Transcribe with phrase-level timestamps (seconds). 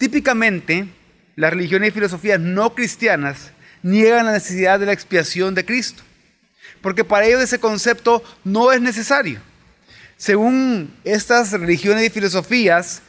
[0.00, 0.88] Típicamente,
[1.36, 3.50] las religiones y filosofías no cristianas
[3.82, 6.02] niegan la necesidad de la expiación de Cristo,
[6.80, 9.40] porque para ellos ese concepto no es necesario.
[10.16, 13.02] Según estas religiones y filosofías,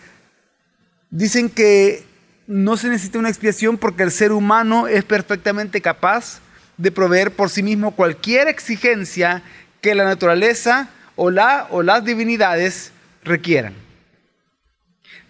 [1.09, 2.03] dicen que
[2.45, 6.41] no se necesita una expiación porque el ser humano es perfectamente capaz
[6.75, 9.43] de proveer por sí mismo cualquier exigencia
[9.79, 12.91] que la naturaleza o, la, o las divinidades
[13.23, 13.90] requieran.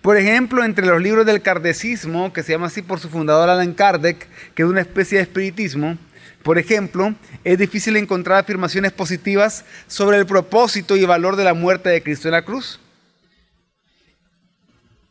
[0.01, 3.73] Por ejemplo, entre los libros del kardecismo, que se llama así por su fundador Alan
[3.73, 5.97] Kardec, que es una especie de espiritismo,
[6.41, 11.89] por ejemplo, es difícil encontrar afirmaciones positivas sobre el propósito y valor de la muerte
[11.89, 12.79] de Cristo en la cruz.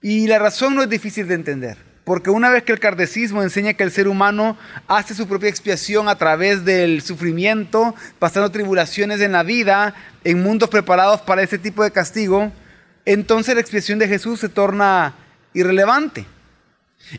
[0.03, 3.75] Y la razón no es difícil de entender, porque una vez que el kardecismo enseña
[3.75, 9.33] que el ser humano hace su propia expiación a través del sufrimiento, pasando tribulaciones en
[9.33, 9.95] la vida,
[10.25, 12.51] en mundos preparados para ese tipo de castigo,
[13.13, 15.15] entonces la expiación de Jesús se torna
[15.53, 16.27] irrelevante.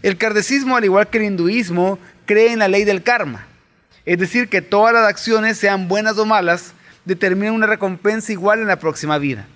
[0.01, 3.45] El kardecismo, al igual que el hinduismo, cree en la ley del karma.
[4.05, 8.67] Es decir, que todas las acciones, sean buenas o malas, determinan una recompensa igual en
[8.67, 9.47] la próxima vida.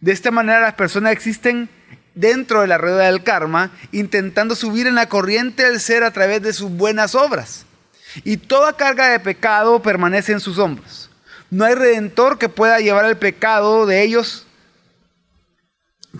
[0.00, 1.68] De esta manera las personas existen
[2.14, 6.42] dentro de la rueda del karma, intentando subir en la corriente del ser a través
[6.42, 7.66] de sus buenas obras.
[8.24, 11.10] Y toda carga de pecado permanece en sus hombros.
[11.50, 14.41] No hay redentor que pueda llevar el pecado de ellos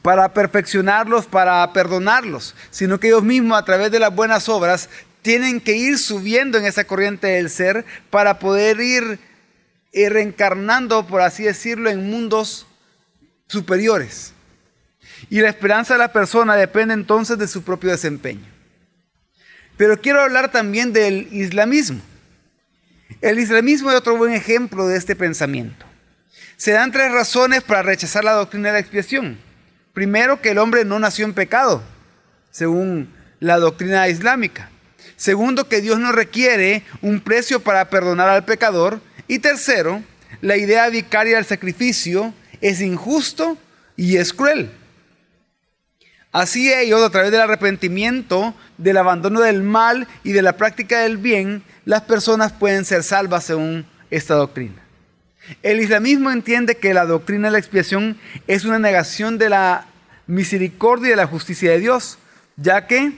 [0.01, 4.89] para perfeccionarlos, para perdonarlos, sino que ellos mismos a través de las buenas obras
[5.21, 9.21] tienen que ir subiendo en esa corriente del ser para poder ir
[9.93, 12.67] eh, reencarnando, por así decirlo, en mundos
[13.47, 14.33] superiores.
[15.29, 18.47] Y la esperanza de la persona depende entonces de su propio desempeño.
[19.77, 22.01] Pero quiero hablar también del islamismo.
[23.21, 25.87] El islamismo es otro buen ejemplo de este pensamiento.
[26.57, 29.39] Se dan tres razones para rechazar la doctrina de la expiación.
[29.93, 31.83] Primero, que el hombre no nació en pecado,
[32.51, 34.71] según la doctrina islámica.
[35.17, 39.01] Segundo, que Dios no requiere un precio para perdonar al pecador.
[39.29, 40.03] Y tercero,
[40.41, 43.59] la idea vicaria del sacrificio es injusto
[43.97, 44.71] y es cruel.
[46.33, 51.19] Así ellos, a través del arrepentimiento, del abandono del mal y de la práctica del
[51.19, 54.82] bien, las personas pueden ser salvas según esta doctrina.
[55.63, 58.17] El islamismo entiende que la doctrina de la expiación
[58.47, 59.87] es una negación de la
[60.27, 62.19] misericordia y de la justicia de Dios,
[62.57, 63.13] ya que,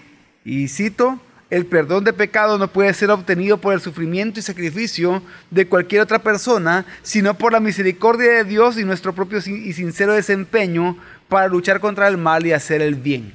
[0.44, 1.20] y cito,
[1.50, 6.00] el perdón de pecado no puede ser obtenido por el sufrimiento y sacrificio de cualquier
[6.00, 10.96] otra persona, sino por la misericordia de Dios y nuestro propio y sincero desempeño
[11.28, 13.34] para luchar contra el mal y hacer el bien.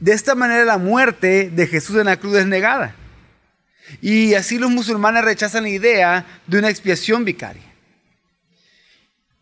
[0.00, 2.94] De esta manera la muerte de Jesús en la cruz es negada.
[4.00, 7.62] Y así los musulmanes rechazan la idea de una expiación vicaria.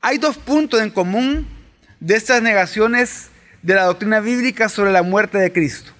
[0.00, 1.48] Hay dos puntos en común
[1.98, 3.30] de estas negaciones
[3.62, 5.92] de la doctrina bíblica sobre la muerte de Cristo.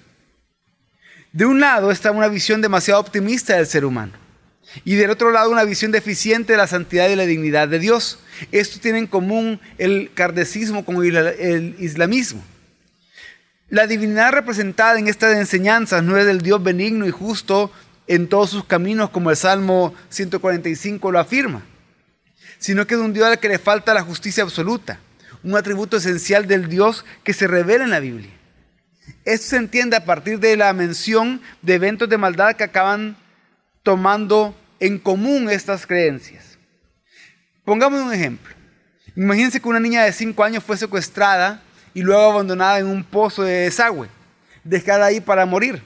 [1.31, 4.13] De un lado está una visión demasiado optimista del ser humano
[4.83, 8.19] y del otro lado una visión deficiente de la santidad y la dignidad de Dios.
[8.51, 12.43] Esto tiene en común el kardecismo con el islamismo.
[13.69, 17.71] La divinidad representada en estas enseñanzas no es del Dios benigno y justo
[18.07, 21.63] en todos sus caminos, como el Salmo 145 lo afirma,
[22.59, 24.99] sino que es un Dios al que le falta la justicia absoluta,
[25.43, 28.31] un atributo esencial del Dios que se revela en la Biblia.
[29.23, 33.17] Esto se entiende a partir de la mención de eventos de maldad que acaban
[33.83, 36.57] tomando en común estas creencias.
[37.63, 38.53] Pongamos un ejemplo.
[39.15, 41.61] Imagínense que una niña de 5 años fue secuestrada
[41.93, 44.09] y luego abandonada en un pozo de desagüe,
[44.63, 45.81] dejada ahí para morir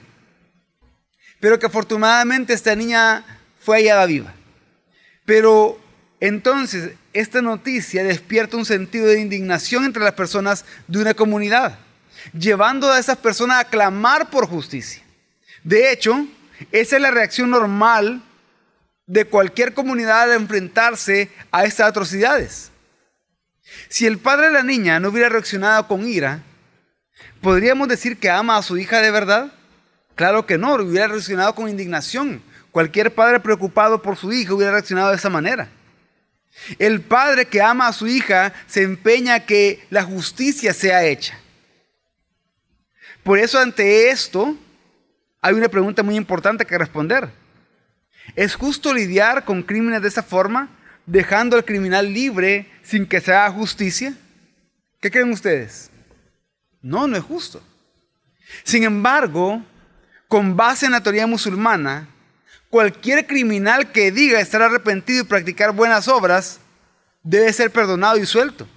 [1.40, 3.24] pero que afortunadamente esta niña
[3.60, 4.34] fue hallada viva.
[5.24, 5.80] Pero
[6.20, 11.78] entonces esta noticia despierta un sentido de indignación entre las personas de una comunidad,
[12.38, 15.02] llevando a esas personas a clamar por justicia.
[15.64, 16.26] De hecho,
[16.72, 18.22] esa es la reacción normal
[19.06, 22.70] de cualquier comunidad al enfrentarse a estas atrocidades.
[23.88, 26.42] Si el padre de la niña no hubiera reaccionado con ira,
[27.40, 29.52] ¿podríamos decir que ama a su hija de verdad?
[30.20, 32.42] Claro que no, hubiera reaccionado con indignación.
[32.72, 35.70] Cualquier padre preocupado por su hija hubiera reaccionado de esa manera.
[36.78, 41.40] El padre que ama a su hija se empeña que la justicia sea hecha.
[43.22, 44.58] Por eso ante esto
[45.40, 47.30] hay una pregunta muy importante que responder.
[48.36, 50.68] ¿Es justo lidiar con crímenes de esa forma,
[51.06, 54.12] dejando al criminal libre sin que se haga justicia?
[55.00, 55.90] ¿Qué creen ustedes?
[56.82, 57.62] No, no es justo.
[58.64, 59.64] Sin embargo,
[60.30, 62.06] con base en la teoría musulmana,
[62.70, 66.60] cualquier criminal que diga estar arrepentido y practicar buenas obras
[67.24, 68.68] debe ser perdonado y suelto.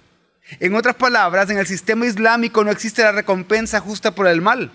[0.59, 4.71] En otras palabras, en el sistema islámico no existe la recompensa justa por el mal.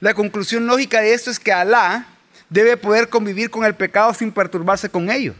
[0.00, 2.06] La conclusión lógica de esto es que Alá
[2.48, 5.34] debe poder convivir con el pecado sin perturbarse con ello.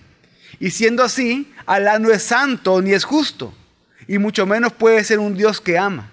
[0.61, 3.55] Y siendo así, Alá no es santo ni es justo,
[4.07, 6.11] y mucho menos puede ser un Dios que ama.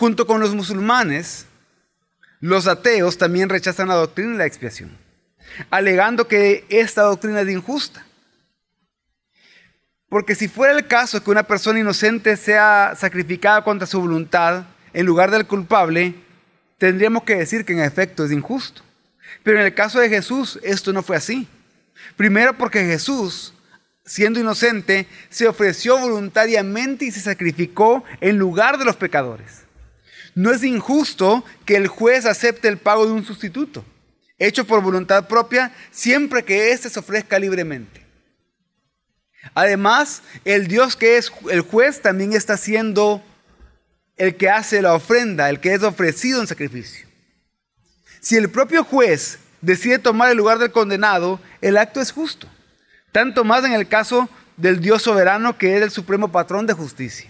[0.00, 1.44] Junto con los musulmanes,
[2.40, 4.96] los ateos también rechazan la doctrina de la expiación,
[5.68, 8.06] alegando que esta doctrina es injusta.
[10.08, 14.64] Porque si fuera el caso que una persona inocente sea sacrificada contra su voluntad
[14.94, 16.14] en lugar del culpable,
[16.78, 18.80] tendríamos que decir que en efecto es injusto.
[19.42, 21.46] Pero en el caso de Jesús esto no fue así.
[22.16, 23.52] Primero porque Jesús,
[24.06, 29.66] siendo inocente, se ofreció voluntariamente y se sacrificó en lugar de los pecadores.
[30.34, 33.84] No es injusto que el juez acepte el pago de un sustituto,
[34.38, 38.06] hecho por voluntad propia, siempre que éste se ofrezca libremente.
[39.54, 43.22] Además, el Dios que es el juez también está siendo
[44.16, 47.06] el que hace la ofrenda, el que es ofrecido en sacrificio.
[48.20, 52.46] Si el propio juez decide tomar el lugar del condenado, el acto es justo.
[53.12, 57.29] Tanto más en el caso del Dios soberano que es el supremo patrón de justicia.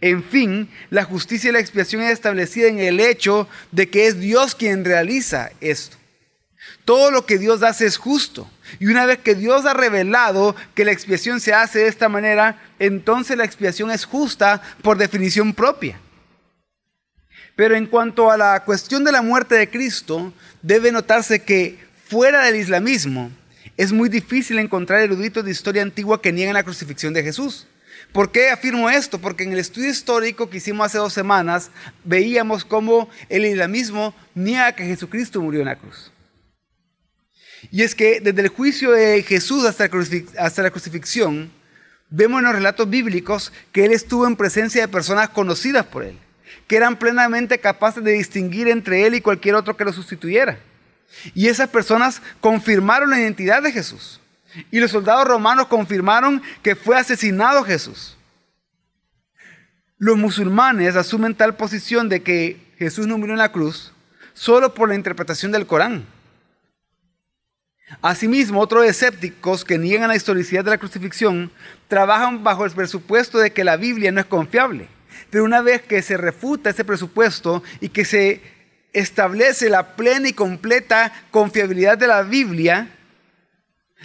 [0.00, 4.20] En fin, la justicia y la expiación es establecida en el hecho de que es
[4.20, 5.96] Dios quien realiza esto.
[6.84, 8.50] Todo lo que Dios hace es justo.
[8.78, 12.62] Y una vez que Dios ha revelado que la expiación se hace de esta manera,
[12.78, 15.98] entonces la expiación es justa por definición propia.
[17.54, 20.32] Pero en cuanto a la cuestión de la muerte de Cristo,
[20.62, 23.30] debe notarse que fuera del islamismo
[23.76, 27.66] es muy difícil encontrar eruditos de historia antigua que nieguen la crucifixión de Jesús.
[28.12, 29.20] ¿Por qué afirmo esto?
[29.20, 31.70] Porque en el estudio histórico que hicimos hace dos semanas
[32.04, 36.12] veíamos cómo el islamismo niega que Jesucristo murió en la cruz.
[37.70, 41.50] Y es que desde el juicio de Jesús hasta la crucifixión,
[42.10, 46.18] vemos en los relatos bíblicos que Él estuvo en presencia de personas conocidas por Él,
[46.66, 50.58] que eran plenamente capaces de distinguir entre Él y cualquier otro que lo sustituyera.
[51.34, 54.20] Y esas personas confirmaron la identidad de Jesús.
[54.70, 58.16] Y los soldados romanos confirmaron que fue asesinado Jesús.
[59.98, 63.92] Los musulmanes asumen tal posición de que Jesús no murió en la cruz
[64.34, 66.04] solo por la interpretación del Corán.
[68.02, 71.50] Asimismo, otros escépticos que niegan la historicidad de la crucifixión
[71.88, 74.88] trabajan bajo el presupuesto de que la Biblia no es confiable.
[75.30, 78.42] Pero una vez que se refuta ese presupuesto y que se
[78.92, 82.90] establece la plena y completa confiabilidad de la Biblia,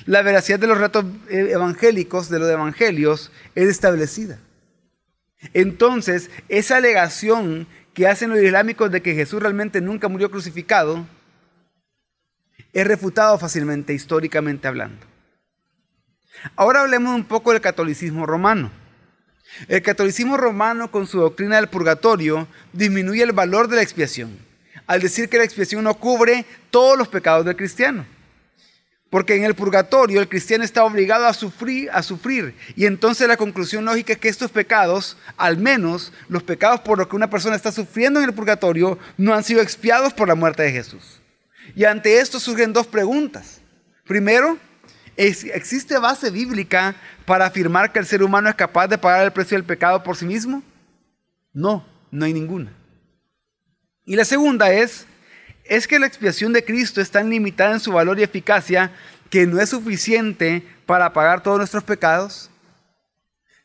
[0.06, 4.40] la veracidad de los relatos eh, evangélicos, de los evangelios, es establecida.
[5.54, 11.06] Entonces, esa alegación que hacen los islámicos de que Jesús realmente nunca murió crucificado,
[12.74, 15.06] es refutado fácilmente históricamente hablando.
[16.56, 18.72] Ahora hablemos un poco del catolicismo romano.
[19.68, 24.38] El catolicismo romano con su doctrina del purgatorio disminuye el valor de la expiación,
[24.88, 28.06] al decir que la expiación no cubre todos los pecados del cristiano.
[29.12, 32.56] Porque en el purgatorio el cristiano está obligado a sufrir, a sufrir.
[32.78, 37.08] Y entonces la conclusión lógica es que estos pecados, al menos los pecados por los
[37.08, 40.64] que una persona está sufriendo en el purgatorio, no han sido expiados por la muerte
[40.64, 41.22] de Jesús.
[41.76, 43.60] Y ante esto surgen dos preguntas.
[44.06, 44.58] Primero,
[45.18, 49.58] ¿existe base bíblica para afirmar que el ser humano es capaz de pagar el precio
[49.58, 50.64] del pecado por sí mismo?
[51.52, 52.74] No, no hay ninguna.
[54.06, 55.06] Y la segunda es,
[55.72, 58.92] ¿es que la expiación de Cristo es tan limitada en su valor y eficacia
[59.30, 62.52] que no es suficiente para pagar todos nuestros pecados?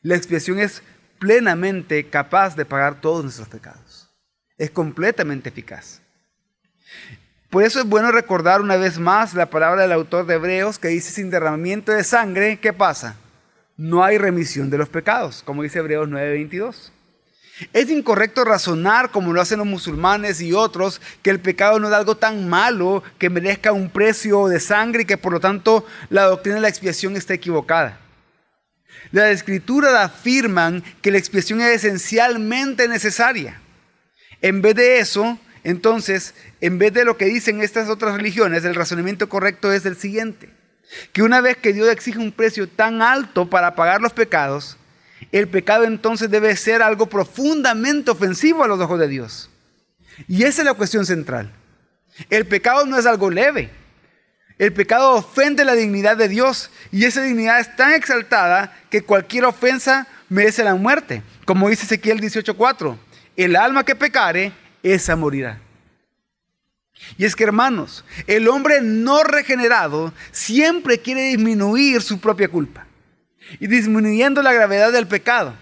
[0.01, 0.81] La expiación es
[1.19, 4.09] plenamente capaz de pagar todos nuestros pecados.
[4.57, 5.99] Es completamente eficaz.
[7.49, 10.87] Por eso es bueno recordar una vez más la palabra del autor de Hebreos que
[10.87, 13.17] dice sin derramamiento de sangre, ¿qué pasa?
[13.75, 16.93] No hay remisión de los pecados, como dice Hebreos 9:22.
[17.73, 21.93] Es incorrecto razonar, como lo hacen los musulmanes y otros, que el pecado no es
[21.93, 26.23] algo tan malo que merezca un precio de sangre y que por lo tanto la
[26.23, 27.99] doctrina de la expiación está equivocada.
[29.11, 33.59] Las escrituras afirman que la expiación es esencialmente necesaria.
[34.41, 38.75] En vez de eso, entonces, en vez de lo que dicen estas otras religiones, el
[38.75, 40.49] razonamiento correcto es el siguiente.
[41.11, 44.77] Que una vez que Dios exige un precio tan alto para pagar los pecados,
[45.31, 49.49] el pecado entonces debe ser algo profundamente ofensivo a los ojos de Dios.
[50.27, 51.51] Y esa es la cuestión central.
[52.29, 53.69] El pecado no es algo leve.
[54.57, 59.45] El pecado ofende la dignidad de Dios y esa dignidad es tan exaltada que cualquier
[59.45, 61.21] ofensa merece la muerte.
[61.45, 62.97] Como dice Ezequiel 18:4,
[63.35, 65.59] el alma que pecare, esa morirá.
[67.17, 72.86] Y es que hermanos, el hombre no regenerado siempre quiere disminuir su propia culpa.
[73.59, 75.55] Y disminuyendo la gravedad del pecado.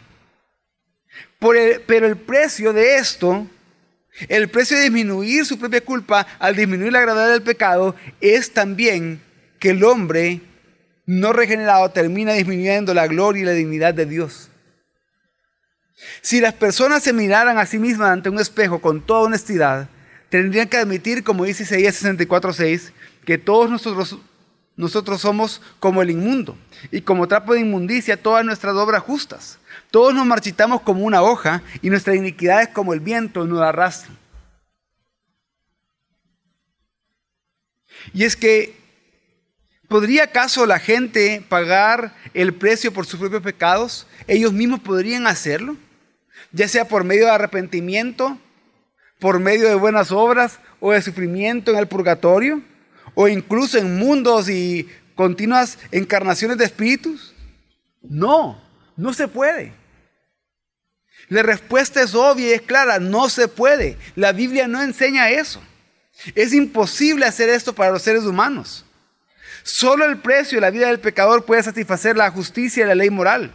[1.39, 3.47] pero el precio de esto,
[4.27, 9.21] el precio de disminuir su propia culpa al disminuir la gravedad del pecado, es también
[9.59, 10.41] que el hombre
[11.05, 14.49] no regenerado termina disminuyendo la gloria y la dignidad de Dios.
[16.21, 19.89] Si las personas se miraran a sí mismas ante un espejo con toda honestidad,
[20.29, 22.91] tendrían que admitir, como dice Isaías 64:6,
[23.23, 24.17] que todos nosotros,
[24.77, 26.57] nosotros somos como el inmundo
[26.91, 29.57] y como trapo de inmundicia todas nuestras obras justas.
[29.89, 34.11] Todos nos marchitamos como una hoja y nuestra iniquidad es como el viento nos arrastra.
[38.13, 38.75] Y es que,
[39.87, 44.05] ¿podría acaso la gente pagar el precio por sus propios pecados?
[44.27, 45.77] ¿Ellos mismos podrían hacerlo?
[46.51, 48.37] Ya sea por medio de arrepentimiento,
[49.19, 52.61] por medio de buenas obras o de sufrimiento en el purgatorio,
[53.15, 57.33] o incluso en mundos y continuas encarnaciones de espíritus.
[58.03, 58.61] No,
[58.95, 59.73] no se puede.
[61.29, 63.97] La respuesta es obvia y es clara, no se puede.
[64.15, 65.61] La Biblia no enseña eso.
[66.35, 68.85] Es imposible hacer esto para los seres humanos.
[69.63, 73.09] Solo el precio de la vida del pecador puede satisfacer la justicia y la ley
[73.09, 73.51] moral.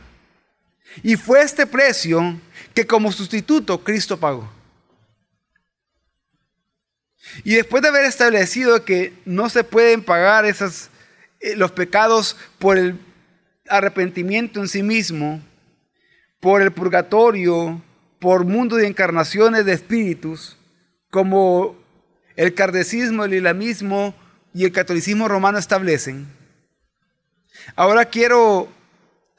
[1.04, 2.40] Y fue este precio
[2.74, 4.50] que como sustituto Cristo pagó.
[7.44, 10.90] Y después de haber establecido que no se pueden pagar esas,
[11.40, 12.98] eh, los pecados por el
[13.68, 15.40] arrepentimiento en sí mismo,
[16.40, 17.82] por el purgatorio,
[18.18, 20.56] por mundo de encarnaciones de espíritus,
[21.10, 21.76] como
[22.36, 24.14] el cardecismo, el islamismo
[24.54, 26.26] y el catolicismo romano establecen.
[27.76, 28.68] Ahora quiero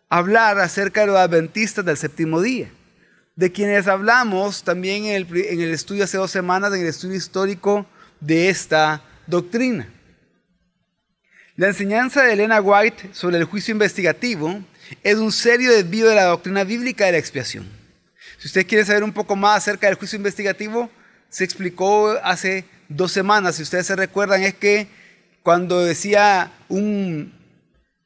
[0.10, 2.70] hablar acerca de los adventistas del séptimo día,
[3.36, 7.16] de quienes hablamos también en el, en el estudio hace dos semanas, en el estudio
[7.16, 7.86] histórico
[8.20, 9.90] de esta doctrina.
[11.56, 14.64] La enseñanza de Elena White sobre el juicio investigativo
[15.04, 17.68] es un serio desvío de la doctrina bíblica de la expiación.
[18.38, 20.90] Si usted quiere saber un poco más acerca del juicio investigativo,
[21.30, 24.88] se explicó hace dos semanas, si ustedes se recuerdan, es que
[25.44, 27.34] cuando decía un,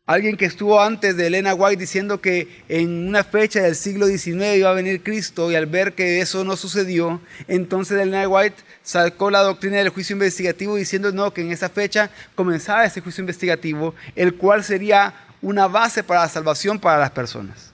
[0.05, 4.57] alguien que estuvo antes de Elena White diciendo que en una fecha del siglo XIX
[4.57, 9.31] iba a venir Cristo y al ver que eso no sucedió, entonces Elena White sacó
[9.31, 13.95] la doctrina del juicio investigativo diciendo no, que en esa fecha comenzaba ese juicio investigativo,
[14.15, 17.71] el cual sería una base para la salvación para las personas.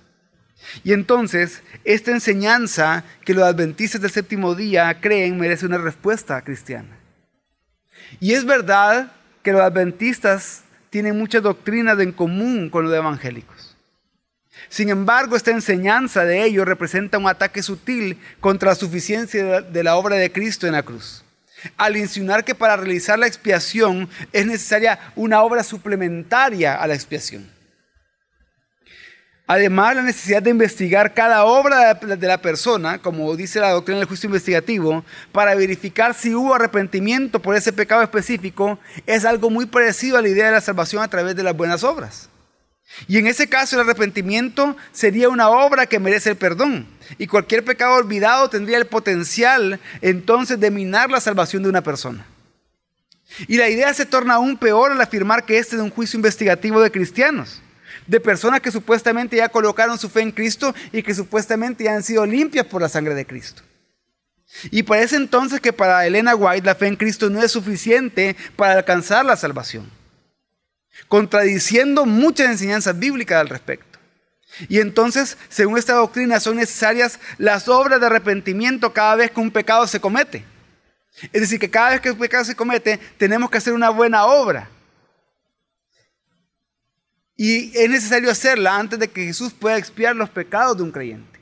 [0.83, 6.97] Y entonces, esta enseñanza que los adventistas del séptimo día creen merece una respuesta cristiana.
[8.19, 9.11] Y es verdad
[9.43, 13.75] que los adventistas tienen muchas doctrinas en común con los evangélicos.
[14.69, 19.95] Sin embargo, esta enseñanza de ellos representa un ataque sutil contra la suficiencia de la
[19.95, 21.24] obra de Cristo en la cruz.
[21.77, 27.50] Al insinuar que para realizar la expiación es necesaria una obra suplementaria a la expiación.
[29.53, 34.08] Además, la necesidad de investigar cada obra de la persona, como dice la doctrina del
[34.08, 35.03] juicio investigativo,
[35.34, 40.29] para verificar si hubo arrepentimiento por ese pecado específico, es algo muy parecido a la
[40.29, 42.29] idea de la salvación a través de las buenas obras.
[43.10, 46.88] Y en ese caso el arrepentimiento sería una obra que merece el perdón.
[47.17, 52.25] Y cualquier pecado olvidado tendría el potencial entonces de minar la salvación de una persona.
[53.50, 56.79] Y la idea se torna aún peor al afirmar que este es un juicio investigativo
[56.79, 57.62] de cristianos
[58.12, 62.03] de personas que supuestamente ya colocaron su fe en Cristo y que supuestamente ya han
[62.03, 63.63] sido limpias por la sangre de Cristo.
[64.70, 68.74] Y parece entonces que para Elena White la fe en Cristo no es suficiente para
[68.74, 69.89] alcanzar la salvación,
[71.08, 73.98] contradiciendo muchas enseñanzas bíblicas al respecto.
[74.68, 79.51] Y entonces, según esta doctrina, son necesarias las obras de arrepentimiento cada vez que un
[79.51, 80.44] pecado se comete.
[81.32, 84.25] Es decir, que cada vez que un pecado se comete, tenemos que hacer una buena
[84.25, 84.68] obra
[87.43, 91.39] y es necesario hacerla antes de que Jesús pueda expiar los pecados de un creyente.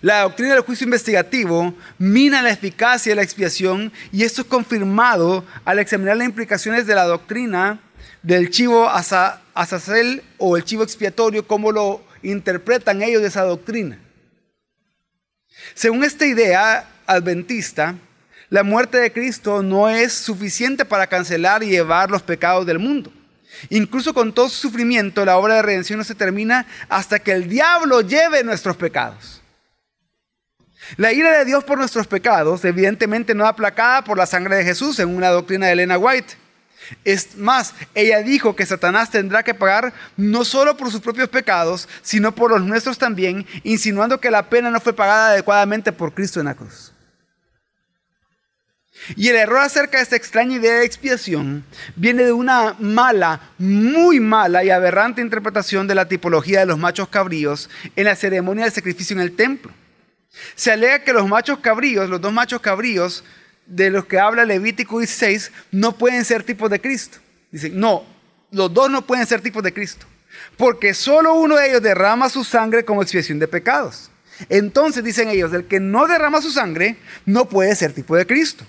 [0.00, 5.44] La doctrina del juicio investigativo mina la eficacia de la expiación y esto es confirmado
[5.64, 7.78] al examinar las implicaciones de la doctrina
[8.20, 14.00] del chivo azazel o el chivo expiatorio, como lo interpretan ellos de esa doctrina.
[15.74, 17.94] Según esta idea adventista,
[18.50, 23.12] la muerte de Cristo no es suficiente para cancelar y llevar los pecados del mundo.
[23.70, 27.48] Incluso con todo su sufrimiento, la obra de redención no se termina hasta que el
[27.48, 29.42] diablo lleve nuestros pecados.
[30.96, 34.98] La ira de Dios por nuestros pecados, evidentemente no aplacada por la sangre de Jesús,
[34.98, 36.34] en una doctrina de Elena White.
[37.04, 41.88] Es más, ella dijo que Satanás tendrá que pagar no solo por sus propios pecados,
[42.02, 46.40] sino por los nuestros también, insinuando que la pena no fue pagada adecuadamente por Cristo
[46.40, 46.92] en la cruz.
[49.16, 51.64] Y el error acerca de esta extraña idea de expiación
[51.96, 57.08] viene de una mala, muy mala y aberrante interpretación de la tipología de los machos
[57.08, 59.72] cabríos en la ceremonia del sacrificio en el templo.
[60.54, 63.24] Se alega que los machos cabríos, los dos machos cabríos
[63.66, 67.18] de los que habla Levítico 16, no pueden ser tipos de Cristo.
[67.50, 68.04] Dicen, no,
[68.50, 70.06] los dos no pueden ser tipos de Cristo,
[70.56, 74.10] porque solo uno de ellos derrama su sangre como expiación de pecados.
[74.48, 76.96] Entonces dicen ellos, el que no derrama su sangre
[77.26, 78.64] no puede ser tipo de Cristo.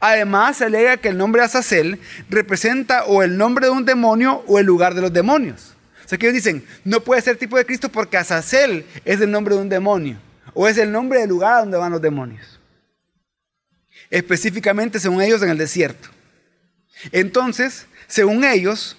[0.00, 4.58] Además, se alega que el nombre Azazel representa o el nombre de un demonio o
[4.58, 5.74] el lugar de los demonios.
[6.04, 9.30] O sea que ellos dicen, no puede ser tipo de Cristo porque Azazel es el
[9.30, 10.18] nombre de un demonio
[10.54, 12.58] o es el nombre del lugar donde van los demonios.
[14.10, 16.08] Específicamente, según ellos, en el desierto.
[17.12, 18.96] Entonces, según ellos,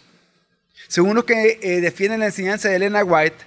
[0.87, 3.37] según los que eh, defienden la enseñanza de Elena White,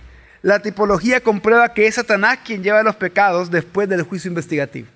[0.43, 4.89] la tipología comprueba que es Satanás quien lleva los pecados después del juicio investigativo.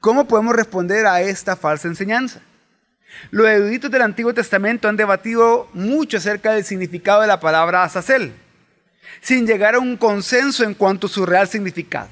[0.00, 2.40] ¿Cómo podemos responder a esta falsa enseñanza?
[3.30, 8.32] Los eruditos del Antiguo Testamento han debatido mucho acerca del significado de la palabra Azazel,
[9.20, 12.08] sin llegar a un consenso en cuanto a su real significado.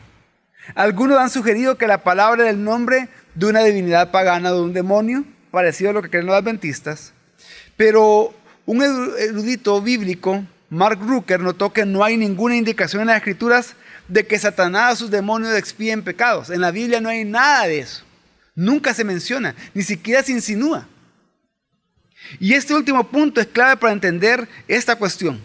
[0.74, 5.24] Algunos han sugerido que la palabra del nombre de una divinidad pagana, de un demonio,
[5.50, 7.12] parecido a lo que creen los adventistas,
[7.76, 8.32] pero
[8.66, 13.76] un erudito bíblico, Mark Rucker, notó que no hay ninguna indicación en las escrituras
[14.08, 16.50] de que Satanás sus demonios expíen pecados.
[16.50, 18.04] En la Biblia no hay nada de eso.
[18.54, 20.87] Nunca se menciona, ni siquiera se insinúa.
[22.38, 25.40] Y este último punto es clave para entender esta cuestión.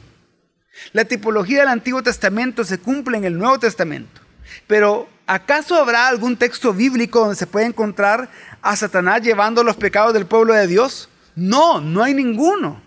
[0.94, 4.22] La tipología del Antiguo Testamento se cumple en el Nuevo Testamento.
[4.68, 8.30] Pero ¿acaso habrá algún texto bíblico donde se puede encontrar
[8.62, 11.10] a Satanás llevando los pecados del pueblo de Dios?
[11.36, 12.82] No, no hay ninguno.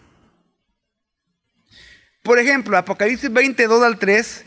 [2.22, 4.44] Por ejemplo, Apocalipsis 22 al 3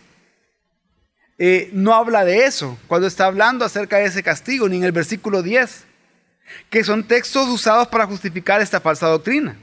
[1.37, 4.91] eh, no habla de eso cuando está hablando acerca de ese castigo, ni en el
[4.91, 5.83] versículo 10,
[6.69, 9.57] que son textos usados para justificar esta falsa doctrina.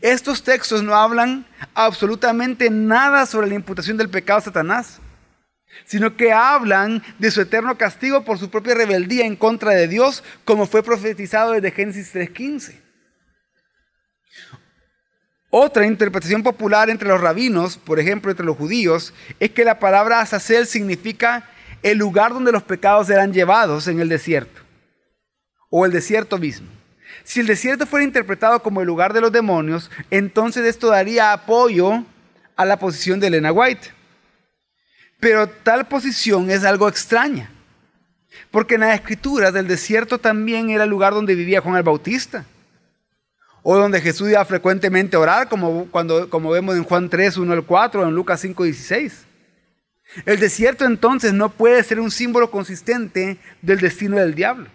[0.00, 5.00] Estos textos no hablan absolutamente nada sobre la imputación del pecado a Satanás,
[5.84, 10.24] sino que hablan de su eterno castigo por su propia rebeldía en contra de Dios,
[10.44, 12.80] como fue profetizado desde Génesis 3.15.
[15.58, 20.20] Otra interpretación popular entre los rabinos, por ejemplo entre los judíos, es que la palabra
[20.20, 21.48] Azazel significa
[21.82, 24.60] el lugar donde los pecados eran llevados en el desierto,
[25.70, 26.68] o el desierto mismo.
[27.24, 32.04] Si el desierto fuera interpretado como el lugar de los demonios, entonces esto daría apoyo
[32.54, 33.94] a la posición de Elena White.
[35.20, 37.50] Pero tal posición es algo extraña,
[38.50, 42.44] porque en las escrituras el desierto también era el lugar donde vivía Juan el Bautista
[43.68, 47.52] o donde Jesús iba frecuentemente a orar, como, cuando, como vemos en Juan 3, 1
[47.52, 49.24] al 4, o en Lucas 5, 16.
[50.24, 54.70] El desierto entonces no puede ser un símbolo consistente del destino del diablo.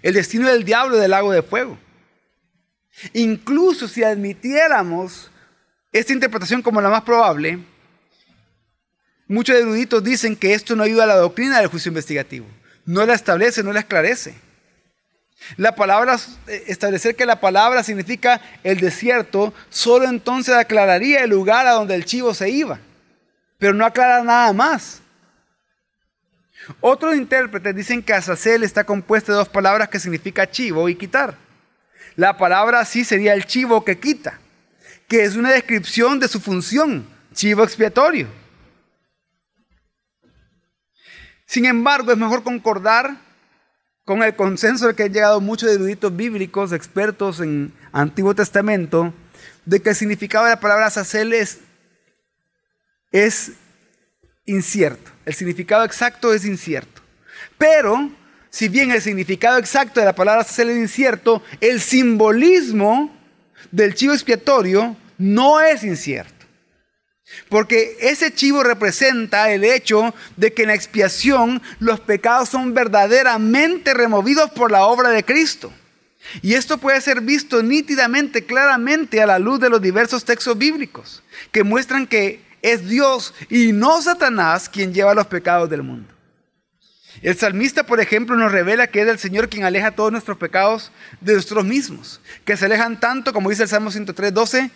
[0.00, 1.78] El destino del diablo del lago de fuego.
[3.12, 5.30] Incluso si admitiéramos
[5.92, 7.58] esta interpretación como la más probable,
[9.28, 12.46] muchos eruditos dicen que esto no ayuda a la doctrina del juicio investigativo.
[12.86, 14.45] No la establece, no la esclarece.
[15.56, 21.66] La palabra, eh, establecer que la palabra significa el desierto, solo entonces aclararía el lugar
[21.66, 22.80] a donde el chivo se iba,
[23.58, 25.02] pero no aclara nada más.
[26.80, 31.36] Otros intérpretes dicen que Azazel está compuesto de dos palabras que significa chivo y quitar.
[32.16, 34.40] La palabra sí sería el chivo que quita,
[35.06, 38.26] que es una descripción de su función, chivo expiatorio.
[41.44, 43.25] Sin embargo, es mejor concordar
[44.06, 49.12] con el consenso al que han llegado muchos eruditos bíblicos, expertos en Antiguo Testamento,
[49.64, 51.58] de que el significado de la palabra Azazel es,
[53.10, 53.50] es
[54.46, 55.10] incierto.
[55.24, 57.02] El significado exacto es incierto.
[57.58, 58.12] Pero,
[58.48, 63.12] si bien el significado exacto de la palabra Azazel es incierto, el simbolismo
[63.72, 66.35] del chivo expiatorio no es incierto.
[67.48, 73.94] Porque ese chivo representa el hecho de que en la expiación los pecados son verdaderamente
[73.94, 75.72] removidos por la obra de Cristo.
[76.42, 81.22] Y esto puede ser visto nítidamente, claramente a la luz de los diversos textos bíblicos,
[81.52, 86.12] que muestran que es Dios y no Satanás quien lleva los pecados del mundo.
[87.22, 90.92] El salmista, por ejemplo, nos revela que es el Señor quien aleja todos nuestros pecados
[91.20, 94.70] de nosotros mismos, que se alejan tanto, como dice el Salmo 103, 12,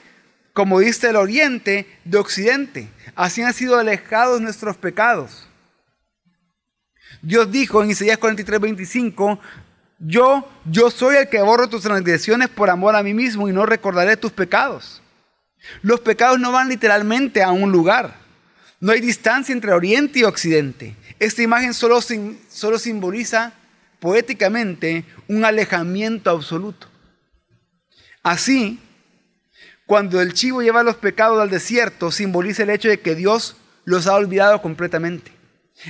[0.61, 2.91] como diste el oriente de occidente.
[3.15, 5.49] Así han sido alejados nuestros pecados.
[7.23, 9.41] Dios dijo en Isaías 43, 25,
[10.01, 13.65] yo, yo soy el que borro tus transgresiones por amor a mí mismo y no
[13.65, 15.01] recordaré tus pecados.
[15.81, 18.17] Los pecados no van literalmente a un lugar.
[18.81, 20.95] No hay distancia entre Oriente y Occidente.
[21.19, 22.01] Esta imagen solo,
[22.51, 23.55] solo simboliza
[23.99, 26.87] poéticamente un alejamiento absoluto.
[28.23, 28.79] Así,
[29.91, 34.07] cuando el chivo lleva los pecados al desierto, simboliza el hecho de que Dios los
[34.07, 35.33] ha olvidado completamente.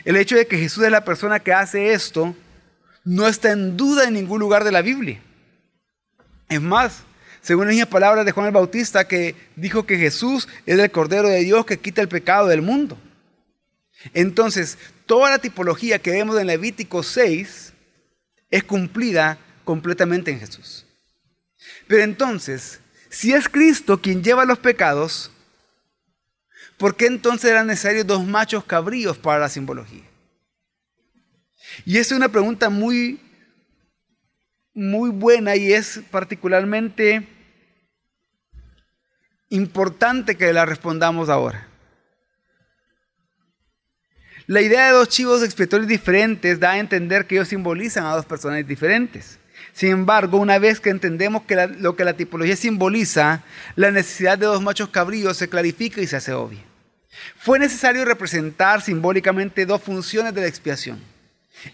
[0.07, 2.35] El hecho de que Jesús es la persona que hace esto
[3.05, 5.21] no está en duda en ningún lugar de la Biblia.
[6.49, 7.03] Es más,
[7.43, 11.29] según las mismas palabras de Juan el Bautista, que dijo que Jesús es el Cordero
[11.29, 12.97] de Dios que quita el pecado del mundo.
[14.15, 17.75] Entonces, toda la tipología que vemos en Levítico 6
[18.51, 19.37] es cumplida
[19.67, 20.87] completamente en Jesús.
[21.87, 22.81] Pero entonces,
[23.11, 25.33] si es Cristo quien lleva los pecados,
[26.79, 30.05] ¿por qué entonces eran necesarios dos machos cabríos para la simbología?
[31.85, 33.21] Y es una pregunta muy
[34.73, 37.27] muy buena y es particularmente
[39.49, 41.67] importante que la respondamos ahora.
[44.47, 48.27] La idea de dos chivos expiatorios diferentes da a entender que ellos simbolizan a dos
[48.27, 49.40] personas diferentes.
[49.73, 53.43] Sin embargo, una vez que entendemos que lo que la tipología simboliza,
[53.77, 56.65] la necesidad de dos machos cabríos se clarifica y se hace obvia.
[57.37, 61.01] Fue necesario representar simbólicamente dos funciones de la expiación.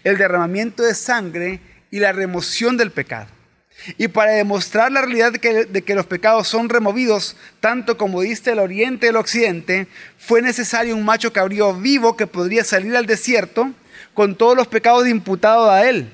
[0.03, 3.27] El derramamiento de sangre y la remoción del pecado.
[3.97, 8.59] Y para demostrar la realidad de que, los pecados son removidos, tanto como diste el
[8.59, 13.71] oriente y el occidente, fue necesario un macho cabrío vivo que podría salir al desierto
[14.13, 16.11] con todos los pecados imputados a él.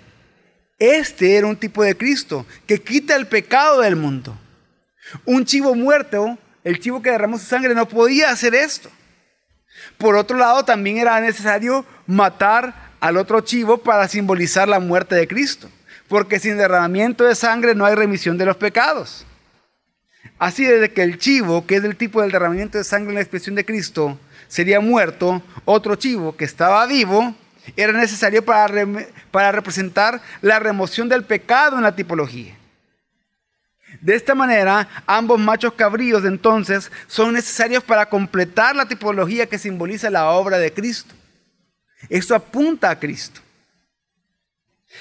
[0.83, 4.37] Este era un tipo de Cristo que quita el pecado del mundo.
[5.23, 8.89] Un chivo muerto, el chivo que derramó su sangre, no podía hacer esto.
[9.97, 15.25] Por otro lado, también era necesario matar al otro chivo para simbolizar la muerte de
[15.25, 15.69] Cristo.
[16.09, 19.25] Porque sin derramamiento de sangre no hay remisión de los pecados.
[20.37, 23.21] Así desde que el chivo, que es el tipo del derramamiento de sangre en la
[23.21, 24.19] expresión de Cristo,
[24.49, 27.33] sería muerto, otro chivo que estaba vivo,
[27.75, 28.85] era necesario para,
[29.31, 32.55] para representar la remoción del pecado en la tipología.
[34.01, 40.09] De esta manera, ambos machos cabríos entonces son necesarios para completar la tipología que simboliza
[40.09, 41.13] la obra de Cristo.
[42.09, 43.39] Esto apunta a Cristo.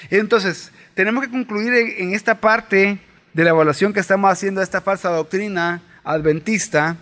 [0.09, 2.99] Entonces, tenemos que concluir en esta parte
[3.33, 6.97] de la evaluación que estamos haciendo de esta falsa doctrina adventista,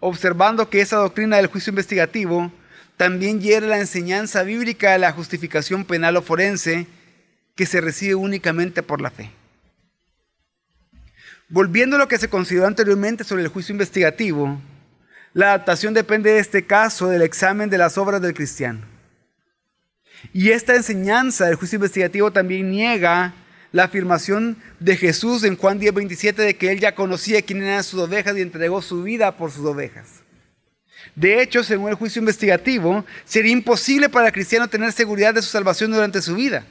[0.00, 2.52] observando que esa doctrina del juicio investigativo
[2.96, 6.86] también hiere la enseñanza bíblica de la justificación penal o forense
[7.54, 9.30] que se recibe únicamente por la fe.
[11.48, 14.60] Volviendo a lo que se consideró anteriormente sobre el juicio investigativo,
[15.32, 18.80] la adaptación depende de este caso del examen de las obras del cristiano.
[20.32, 23.34] Y esta enseñanza del juicio investigativo también niega
[23.70, 27.84] la afirmación de Jesús en Juan 10, 27 de que él ya conocía quién eran
[27.84, 30.25] sus ovejas y entregó su vida por sus ovejas.
[31.16, 35.48] De hecho, según el juicio investigativo, sería imposible para el cristiano tener seguridad de su
[35.48, 36.66] salvación durante su vida,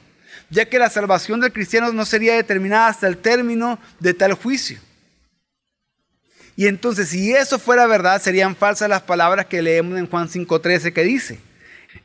[0.48, 4.78] ya que la salvación del cristiano no sería determinada hasta el término de tal juicio.
[6.54, 10.92] Y entonces, si eso fuera verdad, serían falsas las palabras que leemos en Juan 5.13
[10.92, 11.40] que dice,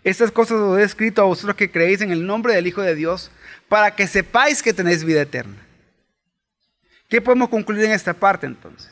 [0.04, 2.96] estas cosas os he escrito a vosotros que creéis en el nombre del Hijo de
[2.96, 3.30] Dios,
[3.70, 5.56] para que sepáis que tenéis vida eterna.
[7.08, 8.91] ¿Qué podemos concluir en esta parte entonces?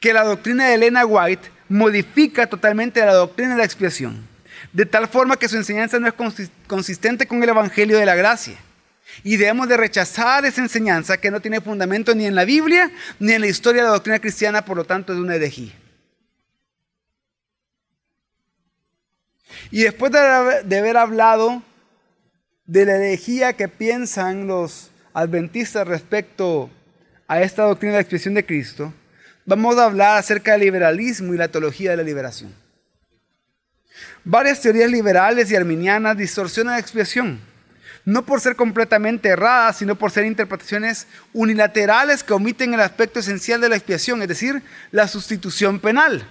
[0.00, 4.26] Que la doctrina de Elena White modifica totalmente la doctrina de la expiación,
[4.72, 6.14] de tal forma que su enseñanza no es
[6.66, 8.56] consistente con el Evangelio de la Gracia.
[9.22, 13.32] Y debemos de rechazar esa enseñanza que no tiene fundamento ni en la Biblia ni
[13.32, 15.72] en la historia de la doctrina cristiana, por lo tanto es una herejía.
[19.70, 21.62] Y después de haber hablado
[22.66, 26.70] de la herejía que piensan los adventistas respecto
[27.26, 28.92] a esta doctrina de la expresión de Cristo,
[29.44, 32.54] vamos a hablar acerca del liberalismo y la teología de la liberación.
[34.24, 37.40] Varias teorías liberales y arminianas distorsionan la expiación,
[38.04, 43.60] no por ser completamente erradas, sino por ser interpretaciones unilaterales que omiten el aspecto esencial
[43.60, 46.26] de la expiación, es decir, la sustitución penal.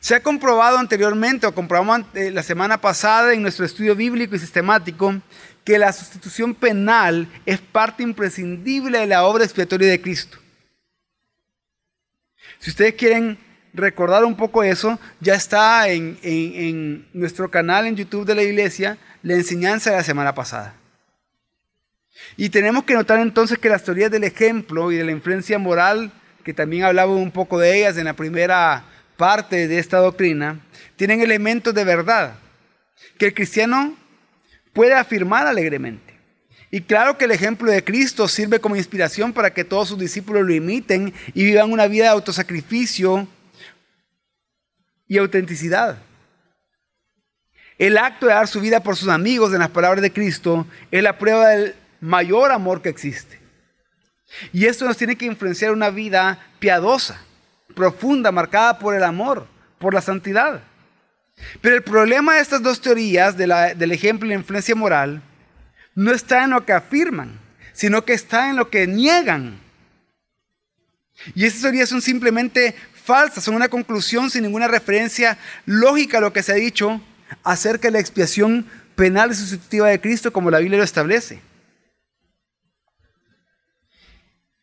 [0.00, 5.14] Se ha comprobado anteriormente, o comprobamos la semana pasada en nuestro estudio bíblico y sistemático,
[5.64, 10.38] que la sustitución penal es parte imprescindible de la obra expiatoria de Cristo.
[12.64, 13.36] Si ustedes quieren
[13.74, 18.96] recordar un poco eso, ya está en, en nuestro canal en YouTube de la iglesia
[19.22, 20.74] la enseñanza de la semana pasada.
[22.38, 26.10] Y tenemos que notar entonces que las teorías del ejemplo y de la influencia moral,
[26.42, 28.86] que también hablaba un poco de ellas en la primera
[29.18, 30.58] parte de esta doctrina
[30.96, 32.36] tienen elementos de verdad
[33.18, 33.94] que el cristiano
[34.72, 36.13] puede afirmar alegremente.
[36.74, 40.42] Y claro que el ejemplo de Cristo sirve como inspiración para que todos sus discípulos
[40.42, 43.28] lo imiten y vivan una vida de autosacrificio
[45.06, 45.98] y autenticidad.
[47.78, 51.00] El acto de dar su vida por sus amigos en las palabras de Cristo es
[51.00, 53.38] la prueba del mayor amor que existe.
[54.52, 57.20] Y esto nos tiene que influenciar una vida piadosa,
[57.76, 59.46] profunda, marcada por el amor,
[59.78, 60.60] por la santidad.
[61.60, 65.22] Pero el problema de estas dos teorías, del ejemplo y la influencia moral,
[65.94, 67.38] no está en lo que afirman,
[67.72, 69.58] sino que está en lo que niegan.
[71.34, 76.32] Y esas teorías son simplemente falsas, son una conclusión sin ninguna referencia lógica a lo
[76.32, 77.00] que se ha dicho
[77.42, 81.40] acerca de la expiación penal y sustitutiva de Cristo como la Biblia lo establece.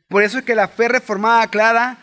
[0.08, 1.98] Por eso es que la fe reformada aclara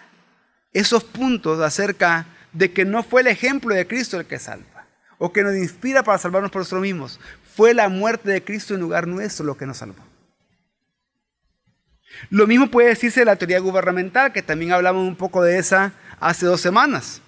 [0.73, 4.87] esos puntos acerca de que no fue el ejemplo de Cristo el que salva,
[5.19, 7.21] o que nos inspira para salvarnos por nosotros mismos.
[7.59, 10.05] Fue la muerte de Cristo en lugar nuestro lo que nos salvó.
[12.31, 15.93] Lo mismo puede decirse de la teoría gubernamental, que también hablamos un poco de esa
[16.21, 17.21] hace dos semanas.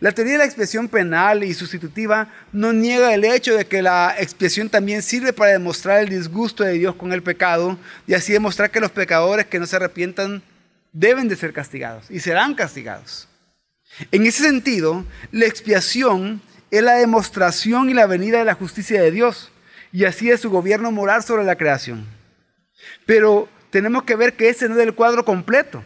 [0.00, 4.16] La teoría de la expiación penal y sustitutiva no niega el hecho de que la
[4.18, 8.72] expiación también sirve para demostrar el disgusto de Dios con el pecado y así demostrar
[8.72, 10.42] que los pecadores que no se arrepientan
[10.92, 13.28] deben de ser castigados y serán castigados.
[14.10, 19.12] En ese sentido, la expiación es la demostración y la venida de la justicia de
[19.12, 19.52] Dios
[19.92, 22.06] y así de su gobierno moral sobre la creación.
[23.06, 25.84] Pero tenemos que ver que ese no es el cuadro completo.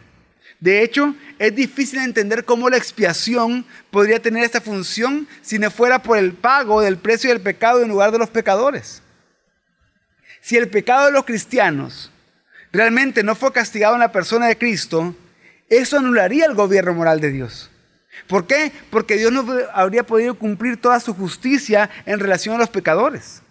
[0.60, 6.02] De hecho, es difícil entender cómo la expiación podría tener esta función si no fuera
[6.02, 9.02] por el pago del precio del pecado en lugar de los pecadores.
[10.40, 12.12] Si el pecado de los cristianos
[12.72, 15.16] realmente no fue castigado en la persona de Cristo,
[15.68, 17.70] eso anularía el gobierno moral de Dios.
[18.28, 18.70] ¿Por qué?
[18.90, 23.42] Porque Dios no habría podido cumplir toda su justicia en relación a los pecadores.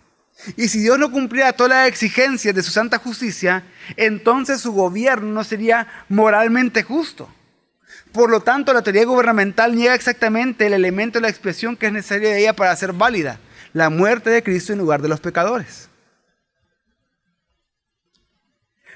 [0.57, 3.63] Y si Dios no cumpliera todas las exigencias de su santa justicia,
[3.95, 7.29] entonces su gobierno no sería moralmente justo.
[8.11, 11.93] Por lo tanto, la teoría gubernamental niega exactamente el elemento de la expresión que es
[11.93, 13.39] necesario de ella para ser válida,
[13.73, 15.89] la muerte de Cristo en lugar de los pecadores.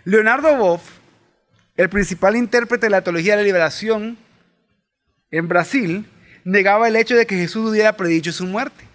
[0.04, 0.84] Leonardo Boff,
[1.78, 4.18] el principal intérprete de la teología de la liberación
[5.32, 6.06] en Brasil,
[6.44, 8.86] negaba el hecho de que Jesús hubiera predicho su muerte.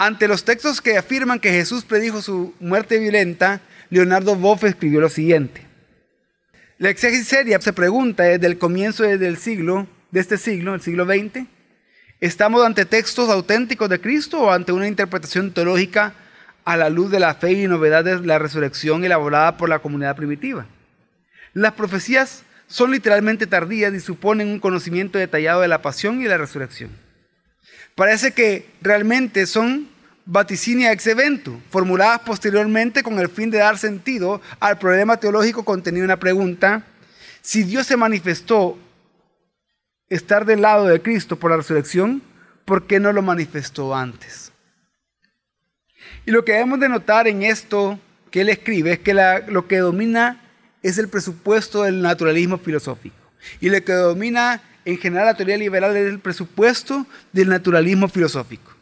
[0.00, 5.08] Ante los textos que afirman que Jesús predijo su muerte violenta, Leonardo Boff escribió lo
[5.08, 5.66] siguiente.
[6.78, 11.04] La exégesis seria se pregunta desde el comienzo del siglo, de este siglo, el siglo
[11.04, 11.48] XX,
[12.20, 16.14] ¿estamos ante textos auténticos de Cristo o ante una interpretación teológica
[16.64, 20.14] a la luz de la fe y novedad de la resurrección elaborada por la comunidad
[20.14, 20.66] primitiva?
[21.54, 26.38] Las profecías son literalmente tardías y suponen un conocimiento detallado de la pasión y la
[26.38, 27.07] resurrección.
[27.98, 29.88] Parece que realmente son
[30.24, 36.04] vaticinia ex evento, formuladas posteriormente con el fin de dar sentido al problema teológico contenido
[36.04, 36.84] en la pregunta,
[37.42, 38.78] si Dios se manifestó
[40.08, 42.22] estar del lado de Cristo por la resurrección,
[42.64, 44.52] ¿por qué no lo manifestó antes?
[46.24, 47.98] Y lo que debemos de notar en esto
[48.30, 50.40] que él escribe es que lo que domina
[50.84, 53.16] es el presupuesto del naturalismo filosófico.
[53.58, 58.72] Y lo que domina en general la teoría liberal es el presupuesto del naturalismo filosófico.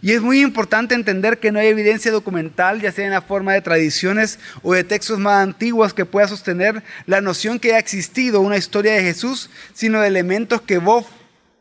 [0.00, 3.54] Y es muy importante entender que no hay evidencia documental, ya sea en la forma
[3.54, 8.40] de tradiciones o de textos más antiguos, que pueda sostener la noción que ha existido
[8.40, 11.06] una historia de Jesús, sino de elementos que Boff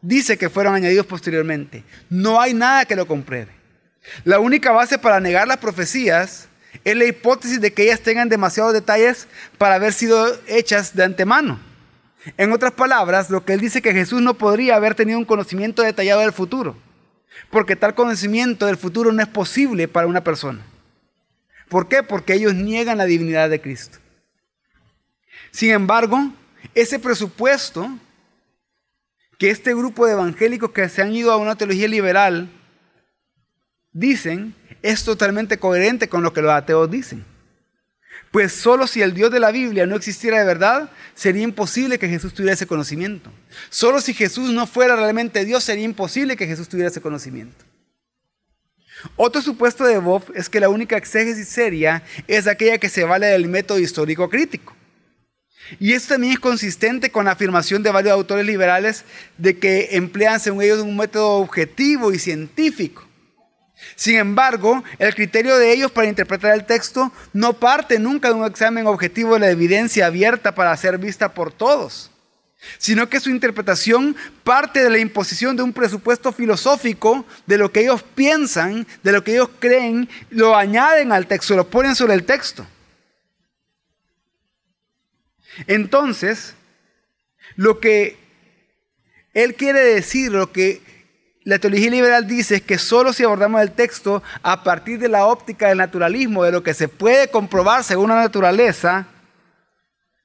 [0.02, 1.84] dice que fueron añadidos posteriormente.
[2.10, 3.52] No hay nada que lo compruebe.
[4.24, 6.48] La única base para negar las profecías
[6.84, 11.69] es la hipótesis de que ellas tengan demasiados detalles para haber sido hechas de antemano.
[12.38, 15.82] En otras palabras, lo que él dice que Jesús no podría haber tenido un conocimiento
[15.82, 16.76] detallado del futuro,
[17.50, 20.62] porque tal conocimiento del futuro no es posible para una persona.
[21.70, 22.04] ¿Por qué?
[22.04, 24.00] Porque ellos niegan la divinidad de Cristo.
[25.52, 26.32] Sin embargo,
[26.76, 27.90] ese presupuesto
[29.38, 32.50] que este grupo de evangélicos que se han ido a una teología liberal
[33.92, 37.26] dicen es totalmente coherente con lo que los ateos dicen.
[38.32, 42.08] Pues solo si el Dios de la Biblia no existiera de verdad, sería imposible que
[42.08, 43.32] Jesús tuviera ese conocimiento.
[43.70, 47.66] Solo si Jesús no fuera realmente Dios, sería imposible que Jesús tuviera ese conocimiento.
[49.16, 53.28] Otro supuesto de Bob es que la única exégesis seria es aquella que se vale
[53.28, 54.76] del método histórico crítico.
[55.80, 59.06] Y esto también es consistente con la afirmación de varios autores liberales
[59.38, 63.09] de que emplean según ellos un método objetivo y científico.
[63.96, 68.46] Sin embargo, el criterio de ellos para interpretar el texto no parte nunca de un
[68.46, 72.12] examen objetivo de la evidencia abierta para ser vista por todos,
[72.78, 77.82] sino que su interpretación parte de la imposición de un presupuesto filosófico de lo que
[77.82, 82.26] ellos piensan, de lo que ellos creen, lo añaden al texto, lo ponen sobre el
[82.26, 82.66] texto.
[85.68, 86.54] Entonces,
[87.56, 88.18] lo que
[89.34, 90.82] él quiere decir, lo que
[91.44, 95.70] la teología liberal dice que solo si abordamos el texto a partir de la óptica
[95.70, 99.08] del naturalismo, de lo que se puede comprobar según la naturaleza,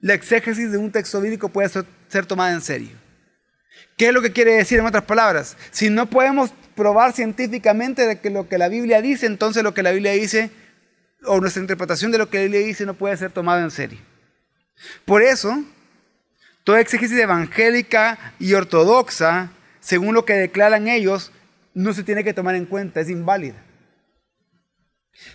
[0.00, 2.90] la exégesis de un texto bíblico puede ser, tomada en serio.
[3.96, 5.56] ¿Qué es lo que quiere decir en otras palabras?
[5.70, 9.82] Si no podemos probar científicamente de que lo que la Biblia dice, entonces lo que
[9.82, 10.50] la Biblia dice
[11.24, 13.98] o nuestra interpretación de lo que la Biblia dice no puede ser tomada en serio.
[15.04, 15.64] Por eso,
[16.64, 19.50] toda exégesis evangélica y ortodoxa,
[19.84, 21.30] según lo que declaran ellos,
[21.74, 23.62] no se tiene que tomar en cuenta, es inválida.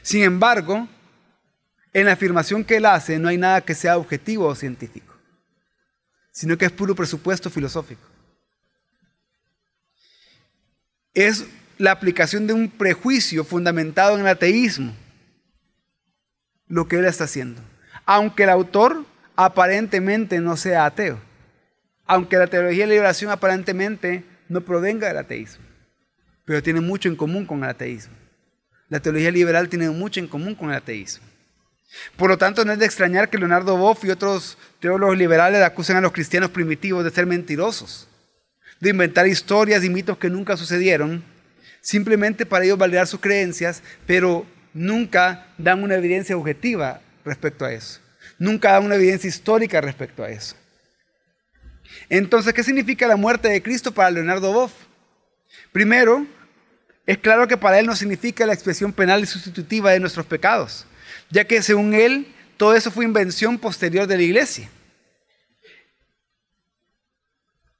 [0.01, 0.87] Sin embargo,
[1.93, 5.13] en la afirmación que él hace no hay nada que sea objetivo o científico,
[6.31, 8.01] sino que es puro presupuesto filosófico.
[11.13, 11.45] Es
[11.77, 14.95] la aplicación de un prejuicio fundamentado en el ateísmo
[16.67, 17.61] lo que él está haciendo.
[18.07, 21.21] Aunque el autor aparentemente no sea ateo.
[22.07, 25.63] Aunque la teología de la liberación aparentemente no provenga del ateísmo.
[26.43, 28.13] Pero tiene mucho en común con el ateísmo.
[28.89, 31.25] La teología liberal tiene mucho en común con el ateísmo.
[32.17, 35.97] Por lo tanto, no es de extrañar que Leonardo Boff y otros teólogos liberales acusen
[35.97, 38.07] a los cristianos primitivos de ser mentirosos,
[38.79, 41.23] de inventar historias y mitos que nunca sucedieron,
[41.81, 47.99] simplemente para ellos validar sus creencias, pero nunca dan una evidencia objetiva respecto a eso.
[48.37, 50.55] Nunca dan una evidencia histórica respecto a eso.
[52.09, 54.73] Entonces, ¿qué significa la muerte de Cristo para Leonardo Boff?
[55.71, 56.25] Primero,
[57.05, 60.85] es claro que para él no significa la expresión penal y sustitutiva de nuestros pecados,
[61.29, 64.69] ya que según él, todo eso fue invención posterior de la iglesia.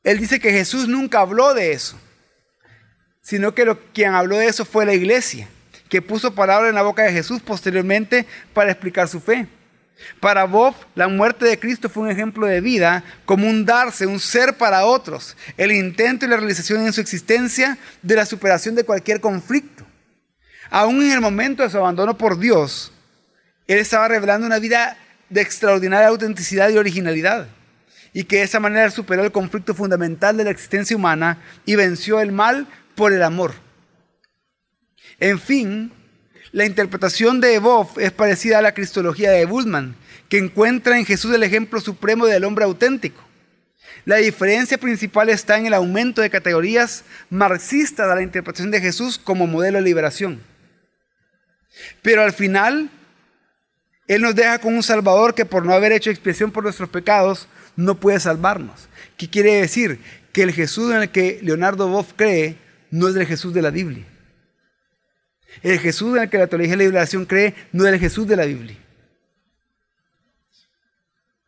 [0.03, 1.99] Él dice que Jesús nunca habló de eso,
[3.21, 5.47] sino que lo, quien habló de eso fue la iglesia
[5.89, 9.47] que puso palabra en la boca de Jesús posteriormente para explicar su fe.
[10.19, 14.19] Para Bob, la muerte de Cristo fue un ejemplo de vida, como un darse, un
[14.19, 18.83] ser para otros, el intento y la realización en su existencia de la superación de
[18.83, 19.85] cualquier conflicto.
[20.69, 22.91] Aún en el momento de su abandono por Dios,
[23.67, 24.97] él estaba revelando una vida
[25.29, 27.47] de extraordinaria autenticidad y originalidad,
[28.13, 32.19] y que de esa manera superó el conflicto fundamental de la existencia humana y venció
[32.19, 33.53] el mal por el amor.
[35.19, 35.91] En fin,
[36.51, 39.95] la interpretación de Boff es parecida a la cristología de Bullman,
[40.29, 43.23] que encuentra en Jesús el ejemplo supremo del hombre auténtico.
[44.05, 49.19] La diferencia principal está en el aumento de categorías marxistas a la interpretación de Jesús
[49.19, 50.41] como modelo de liberación.
[52.01, 52.89] Pero al final,
[54.07, 57.47] Él nos deja con un Salvador que por no haber hecho expiación por nuestros pecados,
[57.75, 58.89] no puede salvarnos.
[59.17, 59.99] ¿Qué quiere decir?
[60.31, 62.57] Que el Jesús en el que Leonardo Boff cree
[62.89, 64.05] no es el Jesús de la Biblia.
[65.61, 68.27] El Jesús en el que la teología de la liberación cree no es el Jesús
[68.27, 68.77] de la Biblia.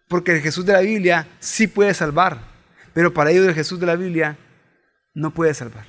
[0.08, 2.40] Porque el Jesús de la Biblia sí puede salvar,
[2.94, 4.38] pero para ellos el Jesús de la Biblia
[5.14, 5.86] no puede salvar.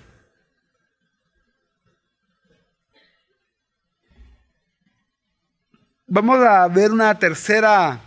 [6.06, 8.00] Vamos a ver una tercera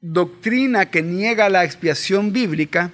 [0.00, 2.90] doctrina que niega la expiación bíblica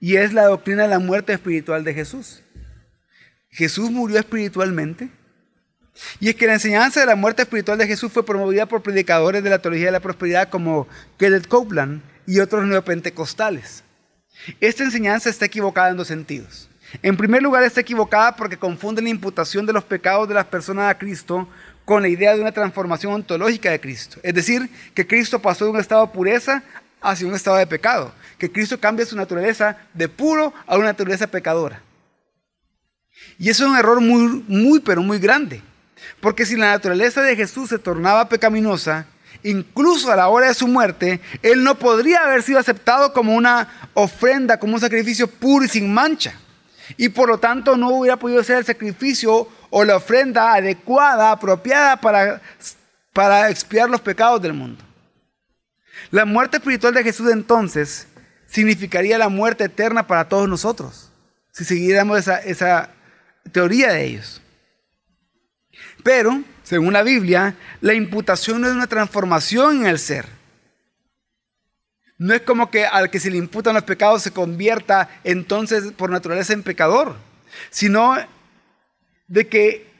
[0.00, 2.42] y es la doctrina de la muerte espiritual de Jesús.
[3.50, 5.10] Jesús murió espiritualmente.
[6.18, 9.42] Y es que la enseñanza de la muerte espiritual de Jesús fue promovida por predicadores
[9.42, 13.84] de la teología de la prosperidad como Kenneth Copeland y otros neopentecostales.
[14.60, 16.70] Esta enseñanza está equivocada en dos sentidos.
[17.02, 20.90] En primer lugar, está equivocada porque confunde la imputación de los pecados de las personas
[20.90, 21.48] a Cristo
[21.84, 24.18] con la idea de una transformación ontológica de Cristo.
[24.22, 26.62] Es decir, que Cristo pasó de un estado de pureza
[27.00, 28.12] hacia un estado de pecado.
[28.38, 31.82] Que Cristo cambia su naturaleza de puro a una naturaleza pecadora.
[33.38, 35.62] Y eso es un error muy, muy, pero muy grande.
[36.20, 39.06] Porque si la naturaleza de Jesús se tornaba pecaminosa,
[39.42, 43.90] incluso a la hora de su muerte, Él no podría haber sido aceptado como una
[43.94, 46.34] ofrenda, como un sacrificio puro y sin mancha.
[46.96, 51.96] Y por lo tanto no hubiera podido ser el sacrificio o la ofrenda adecuada, apropiada
[52.00, 52.42] para,
[53.12, 54.84] para expiar los pecados del mundo.
[56.10, 58.08] La muerte espiritual de Jesús entonces
[58.46, 61.12] significaría la muerte eterna para todos nosotros,
[61.52, 62.90] si siguiéramos esa, esa
[63.52, 64.40] teoría de ellos.
[66.02, 70.26] Pero, según la Biblia, la imputación no es una transformación en el ser.
[72.18, 76.10] No es como que al que se le imputan los pecados se convierta entonces por
[76.10, 77.16] naturaleza en pecador,
[77.70, 78.16] sino
[79.26, 79.90] de que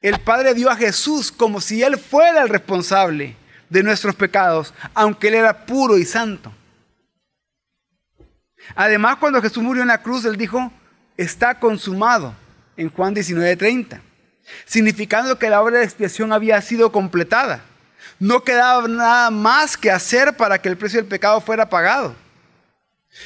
[0.00, 3.36] el Padre dio a Jesús como si Él fuera el responsable
[3.68, 6.52] de nuestros pecados, aunque Él era puro y santo.
[8.74, 10.72] Además, cuando Jesús murió en la cruz, Él dijo,
[11.16, 12.34] está consumado
[12.76, 14.00] en Juan 19:30,
[14.64, 17.64] significando que la obra de expiación había sido completada.
[18.18, 22.14] No quedaba nada más que hacer para que el precio del pecado fuera pagado.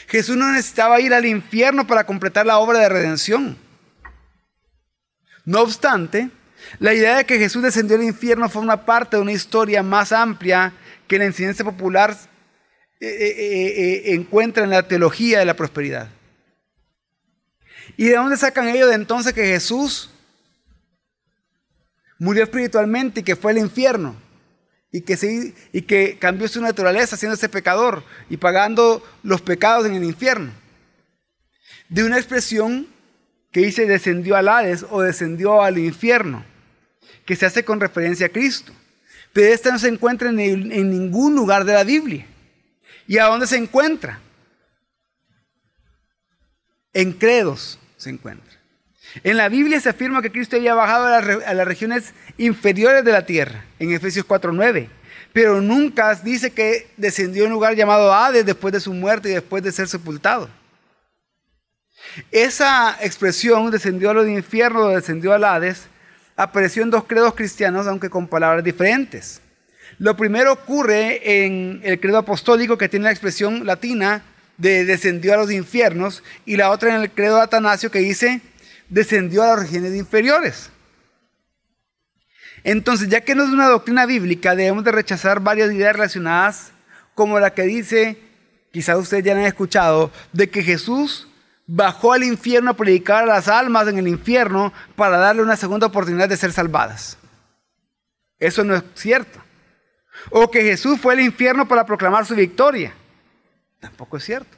[0.09, 3.57] Jesús no necesitaba ir al infierno para completar la obra de redención.
[5.45, 6.31] No obstante,
[6.79, 10.73] la idea de que Jesús descendió al infierno forma parte de una historia más amplia
[11.07, 12.17] que la enseñanza popular
[13.01, 16.09] eh, eh, eh, encuentra en la teología de la prosperidad.
[17.97, 20.11] ¿Y de dónde sacan ellos de entonces que Jesús
[22.19, 24.17] murió espiritualmente y que fue al infierno?
[24.91, 29.95] Y que, se, y que cambió su naturaleza ese pecador y pagando los pecados en
[29.95, 30.53] el infierno.
[31.89, 32.87] De una expresión
[33.53, 36.45] que dice descendió al Hades o descendió al infierno,
[37.25, 38.73] que se hace con referencia a Cristo.
[39.33, 42.27] Pero esta no se encuentra en, en ningún lugar de la Biblia.
[43.07, 44.21] ¿Y a dónde se encuentra?
[46.97, 48.55] En credos se encuentra.
[49.23, 53.27] En la Biblia se afirma que Cristo había bajado a, las regiones inferiores de la
[53.27, 54.89] tierra, en Efesios 4.9.
[55.35, 59.35] Pero nunca dice que descendió a un lugar llamado Hades después de su muerte y
[59.35, 60.49] después de ser sepultado.
[62.31, 65.89] Esa expresión, descendió a los infiernos o descendió al Hades,
[66.35, 69.43] apareció en dos credos cristianos, aunque con palabras diferentes.
[69.99, 74.23] Lo primero ocurre en el credo apostólico que tiene la expresión latina
[74.57, 78.41] de descendió a los infiernos y la otra en el credo de Atanasio que dice
[78.89, 80.71] descendió a las regiones inferiores.
[82.65, 86.73] Entonces, ya que no es una doctrina bíblica, debemos de rechazar varias ideas relacionadas
[87.15, 88.19] como la que dice,
[88.73, 91.29] quizás ustedes ya han escuchado, de que Jesús
[91.67, 95.87] bajó al infierno a predicar a las almas en el infierno para darle una segunda
[95.87, 97.19] oportunidad de ser salvadas.
[98.39, 99.41] Eso no es cierto.
[100.31, 102.93] O que Jesús fue al infierno para proclamar su victoria.
[103.81, 104.57] Tampoco es cierto.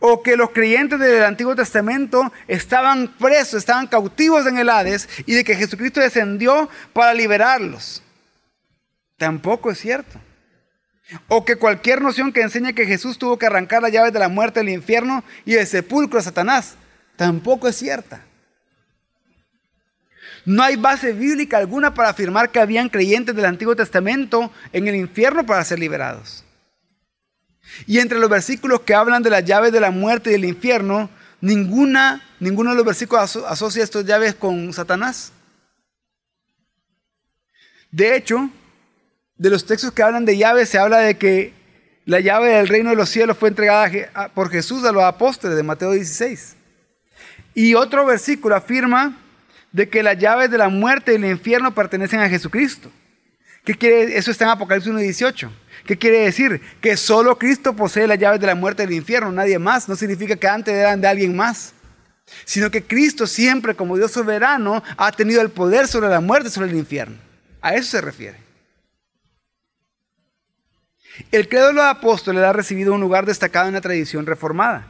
[0.00, 5.34] O que los creyentes del Antiguo Testamento estaban presos, estaban cautivos en el Hades y
[5.34, 8.02] de que Jesucristo descendió para liberarlos.
[9.16, 10.20] Tampoco es cierto.
[11.28, 14.28] O que cualquier noción que enseñe que Jesús tuvo que arrancar las llaves de la
[14.28, 16.74] muerte del infierno y del sepulcro a Satanás.
[17.16, 18.22] Tampoco es cierta.
[20.44, 24.96] No hay base bíblica alguna para afirmar que habían creyentes del Antiguo Testamento en el
[24.96, 26.45] infierno para ser liberados.
[27.86, 31.10] Y entre los versículos que hablan de las llaves de la muerte y del infierno,
[31.40, 35.32] ninguna, ninguno de los versículos asocia estas llaves con Satanás.
[37.90, 38.50] De hecho,
[39.36, 41.54] de los textos que hablan de llaves se habla de que
[42.04, 45.62] la llave del reino de los cielos fue entregada por Jesús a los apóstoles de
[45.62, 46.56] Mateo 16.
[47.54, 49.18] Y otro versículo afirma
[49.72, 52.90] de que las llaves de la muerte y el infierno pertenecen a Jesucristo.
[53.64, 54.16] ¿Qué quiere?
[54.16, 55.50] Eso está en Apocalipsis 1.18.
[55.86, 56.60] ¿Qué quiere decir?
[56.80, 59.88] Que solo Cristo posee las llaves de la muerte del infierno, nadie más.
[59.88, 61.72] No significa que antes eran de alguien más.
[62.44, 66.52] Sino que Cristo siempre, como Dios soberano, ha tenido el poder sobre la muerte y
[66.52, 67.16] sobre el infierno.
[67.62, 68.38] A eso se refiere.
[71.30, 74.88] El credo de los apóstoles ha recibido un lugar destacado en la tradición reformada.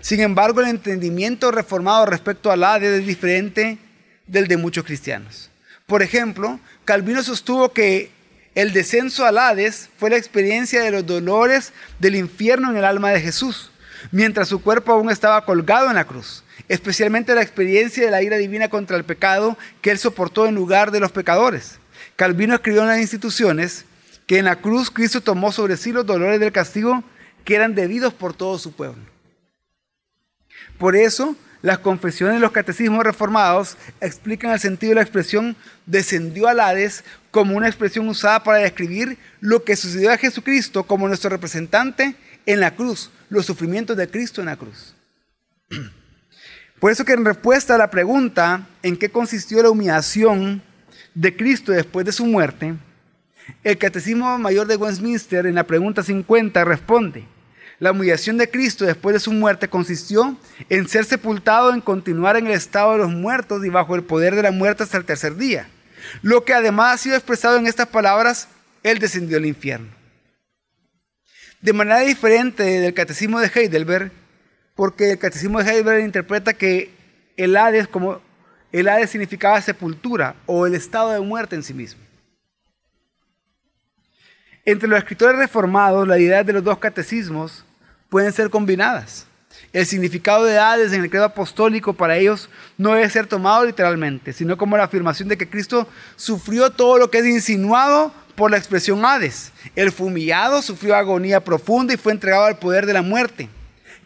[0.00, 3.78] Sin embargo, el entendimiento reformado respecto al Hades es diferente
[4.26, 5.50] del de muchos cristianos.
[5.86, 8.10] Por ejemplo, Calvino sostuvo que
[8.58, 13.12] el descenso al Hades fue la experiencia de los dolores del infierno en el alma
[13.12, 13.70] de Jesús,
[14.10, 18.36] mientras su cuerpo aún estaba colgado en la cruz, especialmente la experiencia de la ira
[18.36, 21.78] divina contra el pecado que él soportó en lugar de los pecadores.
[22.16, 23.84] Calvino escribió en las instituciones
[24.26, 27.04] que en la cruz Cristo tomó sobre sí los dolores del castigo
[27.44, 29.04] que eran debidos por todo su pueblo.
[30.78, 35.56] Por eso, las confesiones de los catecismos reformados explican el sentido de la expresión
[35.86, 41.08] descendió al Hades como una expresión usada para describir lo que sucedió a Jesucristo como
[41.08, 42.14] nuestro representante
[42.46, 44.94] en la cruz, los sufrimientos de Cristo en la cruz.
[46.80, 50.62] Por eso que en respuesta a la pregunta en qué consistió la humillación
[51.14, 52.74] de Cristo después de su muerte,
[53.64, 57.24] el Catecismo Mayor de Westminster en la pregunta 50 responde,
[57.78, 60.36] la humillación de Cristo después de su muerte consistió
[60.68, 64.34] en ser sepultado, en continuar en el estado de los muertos y bajo el poder
[64.34, 65.68] de la muerte hasta el tercer día.
[66.22, 68.48] Lo que además ha sido expresado en estas palabras,
[68.82, 69.88] Él descendió al infierno.
[71.60, 74.12] De manera diferente del catecismo de Heidelberg,
[74.74, 76.90] porque el catecismo de Heidelberg interpreta que
[77.36, 78.20] el Hades como
[78.72, 82.02] el Hades significaba sepultura o el estado de muerte en sí mismo.
[84.64, 87.64] Entre los escritores reformados, la idea de los dos catecismos
[88.08, 89.26] pueden ser combinadas.
[89.72, 92.48] El significado de Hades en el credo apostólico para ellos
[92.78, 95.86] no debe ser tomado literalmente, sino como la afirmación de que Cristo
[96.16, 99.52] sufrió todo lo que es insinuado por la expresión Hades.
[99.76, 103.48] El fumillado sufrió agonía profunda y fue entregado al poder de la muerte.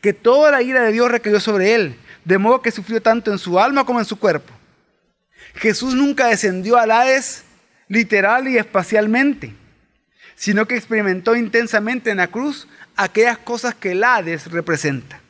[0.01, 3.39] Que toda la ira de Dios recayó sobre él, de modo que sufrió tanto en
[3.39, 4.53] su alma como en su cuerpo.
[5.55, 7.45] Jesús nunca descendió al Hades
[7.87, 9.55] literal y espacialmente
[10.35, 15.21] sino que experimentó intensamente en la cruz aquellas cosas que el Hades representa.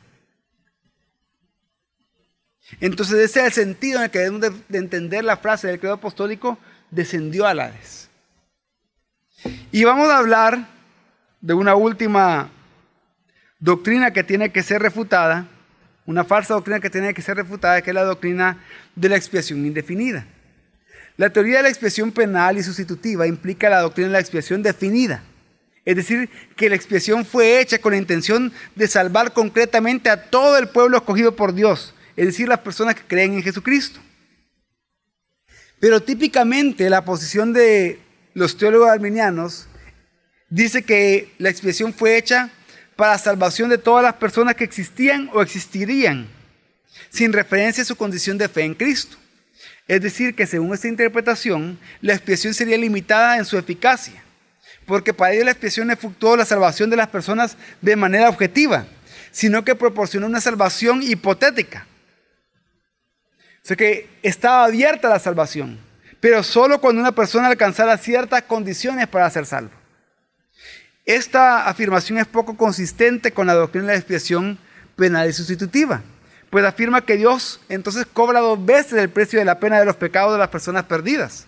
[2.79, 5.95] Entonces ese es el sentido en el que debemos de, entender la frase del credo
[5.95, 6.57] apostólico,
[6.91, 8.09] descendió al Hades.
[9.71, 10.67] Y vamos a hablar
[11.41, 12.49] de una última
[13.59, 15.47] doctrina que tiene que ser refutada,
[16.05, 18.63] una falsa doctrina que tiene que ser refutada, que es la doctrina
[18.95, 20.25] de la expiación indefinida.
[21.17, 25.23] La teoría de la expiación penal y sustitutiva implica la doctrina de la expiación definida.
[25.85, 30.57] Es decir, que la expiación fue hecha con la intención de salvar concretamente a todo
[30.57, 33.99] el pueblo escogido por Dios, es decir, las personas que creen en Jesucristo.
[35.79, 37.99] Pero típicamente la posición de
[38.33, 39.67] los teólogos arminianos
[40.49, 42.49] dice que la expiación fue hecha
[42.95, 46.27] para salvación de todas las personas que existían o existirían,
[47.09, 49.17] sin referencia a su condición de fe en Cristo.
[49.87, 54.23] Es decir, que según esta interpretación, la expiación sería limitada en su eficacia,
[54.85, 58.85] porque para ello la expiación no efectuó la salvación de las personas de manera objetiva,
[59.31, 61.85] sino que proporcionó una salvación hipotética.
[63.63, 65.79] O sea que estaba abierta la salvación,
[66.19, 69.71] pero solo cuando una persona alcanzara ciertas condiciones para ser salvo.
[71.05, 74.57] Esta afirmación es poco consistente con la doctrina de la expiación
[74.95, 76.01] penal y sustitutiva,
[76.53, 79.95] pues afirma que Dios entonces cobra dos veces el precio de la pena de los
[79.95, 81.47] pecados de las personas perdidas.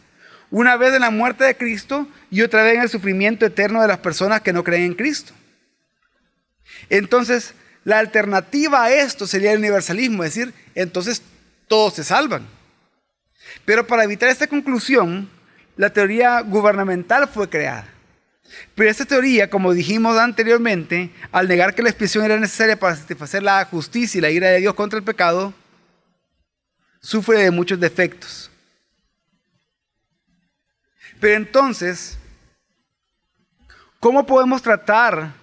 [0.49, 3.87] Una vez en la muerte de Cristo y otra vez en el sufrimiento eterno de
[3.87, 5.33] las personas que no creen en Cristo.
[6.89, 7.53] Entonces,
[7.83, 11.21] la alternativa a esto sería el universalismo, es decir, entonces
[11.67, 12.47] todos se salvan.
[13.63, 15.29] Pero para evitar esta conclusión,
[15.77, 17.87] la teoría gubernamental fue creada.
[18.73, 23.43] Pero esta teoría, como dijimos anteriormente, al negar que la expiación era necesaria para satisfacer
[23.43, 25.53] la justicia y la ira de Dios contra el pecado,
[26.99, 28.51] sufre de muchos defectos.
[31.19, 32.17] Pero entonces,
[33.99, 35.33] ¿cómo podemos tratar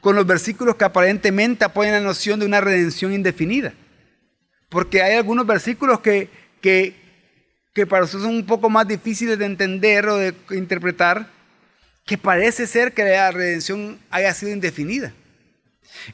[0.00, 3.72] con los versículos que aparentemente apoyan la noción de una redención indefinida?
[4.68, 6.28] Porque hay algunos versículos que,
[6.60, 6.94] que,
[7.72, 11.35] que para nosotros son un poco más difíciles de entender o de interpretar
[12.06, 15.12] que parece ser que la redención haya sido indefinida.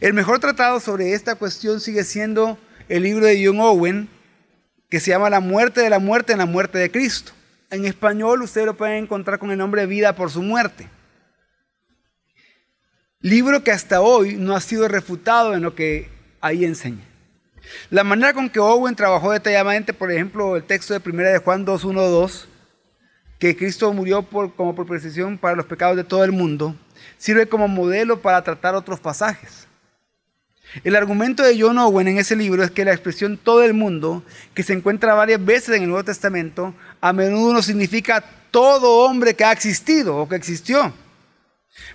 [0.01, 4.09] El mejor tratado sobre esta cuestión sigue siendo el libro de John Owen,
[4.89, 7.33] que se llama La muerte de la muerte en la muerte de Cristo.
[7.71, 10.89] En español ustedes lo pueden encontrar con el nombre Vida por su muerte.
[13.21, 17.05] Libro que hasta hoy no ha sido refutado en lo que ahí enseña.
[17.91, 21.65] La manera con que Owen trabajó detalladamente, por ejemplo, el texto de 1 de Juan
[21.65, 22.47] 2.1.2,
[23.43, 26.77] que Cristo murió por, como por precisión para los pecados de todo el mundo,
[27.19, 29.67] sirve como modelo para tratar otros pasajes.
[30.85, 34.23] El argumento de John Owen en ese libro es que la expresión todo el mundo,
[34.55, 38.23] que se encuentra varias veces en el Nuevo Testamento, a menudo no significa
[38.53, 40.93] todo hombre que ha existido o que existió.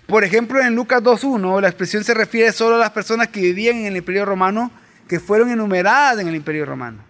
[0.05, 3.77] Por ejemplo, en Lucas 2.1, la expresión se refiere solo a las personas que vivían
[3.77, 4.69] en el Imperio Romano,
[5.07, 7.05] que fueron enumeradas en el Imperio Romano.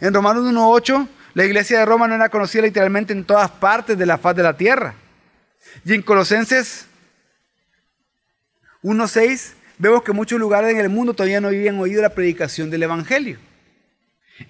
[0.00, 4.06] En Romanos 1.8 la iglesia de Roma no era conocida literalmente en todas partes de
[4.06, 4.94] la faz de la tierra.
[5.84, 6.86] Y en Colosenses
[8.82, 12.82] 1.6 vemos que muchos lugares en el mundo todavía no habían oído la predicación del
[12.82, 13.38] Evangelio.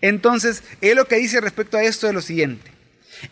[0.00, 2.70] Entonces, él lo que dice respecto a esto es lo siguiente.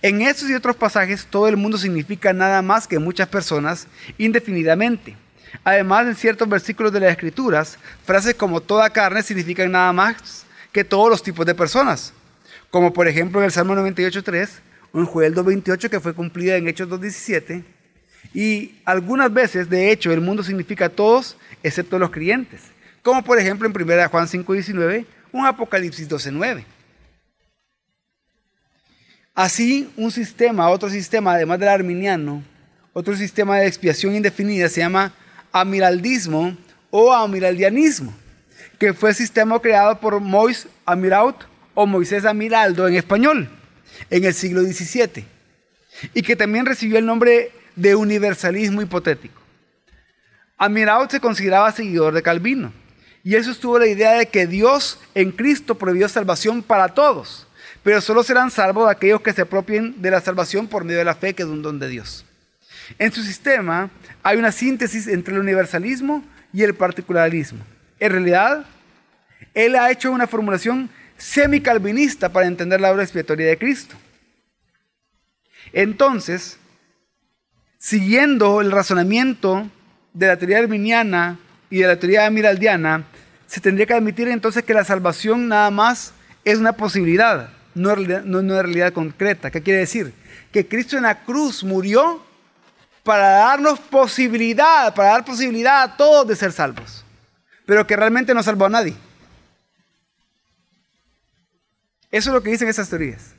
[0.02, 3.88] En estos y otros pasajes, todo el mundo significa nada más que muchas personas
[4.18, 5.16] indefinidamente.
[5.64, 10.84] Además, en ciertos versículos de las Escrituras, frases como toda carne significan nada más que
[10.84, 12.12] todos los tipos de personas
[12.70, 14.48] como por ejemplo en el Salmo 98.3
[14.92, 17.64] o en Joel 2.28 que fue cumplida en Hechos 2.17.
[18.32, 22.60] Y algunas veces, de hecho, el mundo significa todos excepto los creyentes,
[23.02, 26.64] como por ejemplo en 1 Juan 5.19 o en Apocalipsis 12.9.
[29.34, 32.42] Así, un sistema, otro sistema, además del arminiano,
[32.92, 35.12] otro sistema de expiación indefinida se llama
[35.52, 36.56] amiraldismo
[36.90, 38.12] o amiraldianismo,
[38.78, 41.36] que fue el sistema creado por Mois Amiraut
[41.74, 43.48] o Moisés Amiraldo en español
[44.08, 45.24] en el siglo XVII
[46.14, 49.40] y que también recibió el nombre de universalismo hipotético.
[50.56, 52.72] Amiraud se consideraba seguidor de Calvino
[53.22, 57.46] y él sostuvo la idea de que Dios en Cristo prohibió salvación para todos,
[57.82, 61.14] pero solo serán salvos aquellos que se apropien de la salvación por medio de la
[61.14, 62.24] fe, que es un don de Dios.
[62.98, 63.90] En su sistema
[64.22, 67.60] hay una síntesis entre el universalismo y el particularismo.
[67.98, 68.66] En realidad,
[69.54, 70.90] él ha hecho una formulación
[71.20, 73.94] semicalvinista para entender la obra expiatoria de Cristo.
[75.72, 76.58] Entonces,
[77.78, 79.70] siguiendo el razonamiento
[80.14, 83.04] de la teoría arminiana y de la teoría amiraldiana,
[83.46, 86.14] se tendría que admitir entonces que la salvación nada más
[86.44, 89.50] es una posibilidad, no, no, es realidad concreta.
[89.50, 90.14] ¿Qué quiere decir?
[90.50, 92.24] Que Cristo en la cruz murió
[93.04, 97.04] para darnos posibilidad, para dar posibilidad a todos de ser salvos,
[97.66, 98.94] pero que realmente no salvó a nadie.
[102.10, 103.34] Eso es lo que dicen esas teorías.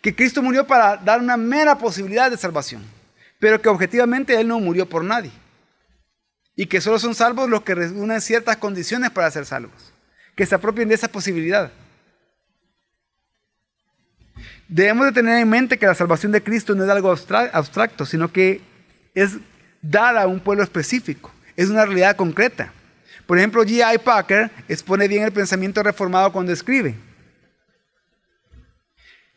[0.00, 2.82] Que Cristo murió para dar una mera posibilidad de salvación,
[3.38, 5.32] pero que objetivamente Él no murió por nadie.
[6.56, 9.92] Y que solo son salvos los que reúnen ciertas condiciones para ser salvos,
[10.36, 11.72] que se apropien de esa posibilidad.
[14.68, 18.32] Debemos de tener en mente que la salvación de Cristo no es algo abstracto, sino
[18.32, 18.62] que
[19.14, 19.36] es
[19.82, 22.72] dada a un pueblo específico, es una realidad concreta.
[23.26, 23.98] Por ejemplo, G.I.
[23.98, 26.94] Packer expone bien el pensamiento reformado cuando escribe.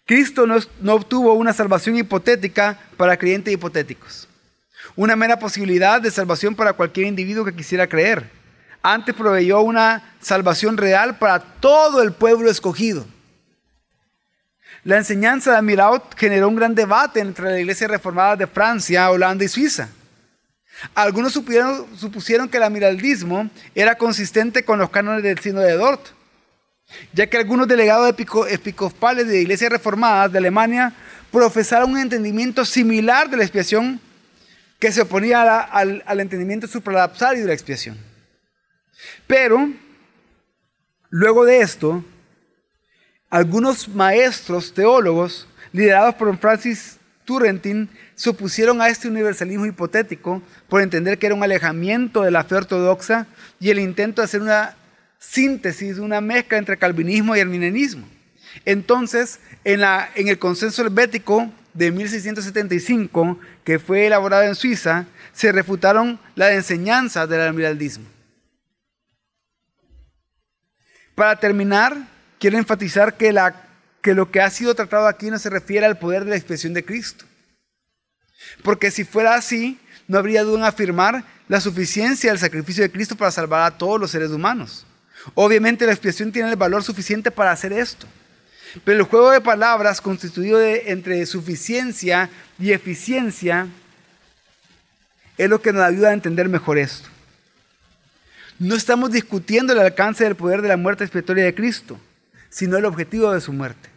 [0.07, 4.29] Cristo no, obtuvo una salvación hipotética para creyentes hipotéticos,
[4.95, 8.31] una mera posibilidad de salvación para cualquier individuo que quisiera creer.
[8.81, 13.05] Antes proveyó una salvación real para todo el pueblo escogido.
[14.85, 19.43] La enseñanza de Miraut generó un gran debate entre las iglesias reformadas de Francia, Holanda
[19.43, 19.89] y Suiza.
[20.95, 26.16] Algunos supusieron que el amiraldismo era consistente con los cánones del signo de Dort,
[27.13, 28.13] ya que algunos delegados
[28.49, 30.93] episcopales de iglesias reformadas de Alemania
[31.31, 33.99] profesaron un entendimiento similar de la expiación
[34.79, 37.97] que se oponía al, entendimiento supralapsario de la expiación.
[39.25, 39.71] Pero,
[41.09, 42.05] luego de esto,
[43.29, 51.17] algunos maestros teólogos, liderados por Francis Turrentin, se opusieron a este universalismo hipotético por entender
[51.17, 53.27] que era un alejamiento de la fe ortodoxa
[53.59, 54.75] y el intento de hacer una
[55.19, 58.07] síntesis, una mezcla entre calvinismo y arminianismo.
[58.65, 65.51] Entonces, en, la, en el consenso helvético de 1675, que fue elaborado en Suiza, se
[65.51, 68.05] refutaron las enseñanzas del almiraldismo.
[71.13, 71.95] Para terminar,
[72.39, 73.67] quiero enfatizar que, la,
[74.01, 76.73] que lo que ha sido tratado aquí no se refiere al poder de la expresión
[76.73, 77.25] de Cristo.
[78.63, 83.15] Porque si fuera así, no habría duda en afirmar la suficiencia del sacrificio de Cristo
[83.15, 84.86] para salvar a todos los seres humanos.
[85.35, 88.07] Obviamente la expiación tiene el valor suficiente para hacer esto.
[88.83, 93.67] Pero el juego de palabras constituido de, entre suficiencia y eficiencia
[95.37, 97.09] es lo que nos ayuda a entender mejor esto.
[98.59, 101.99] No estamos discutiendo el alcance del poder de la muerte expiatoria de Cristo
[102.49, 103.89] sino el objetivo de su muerte.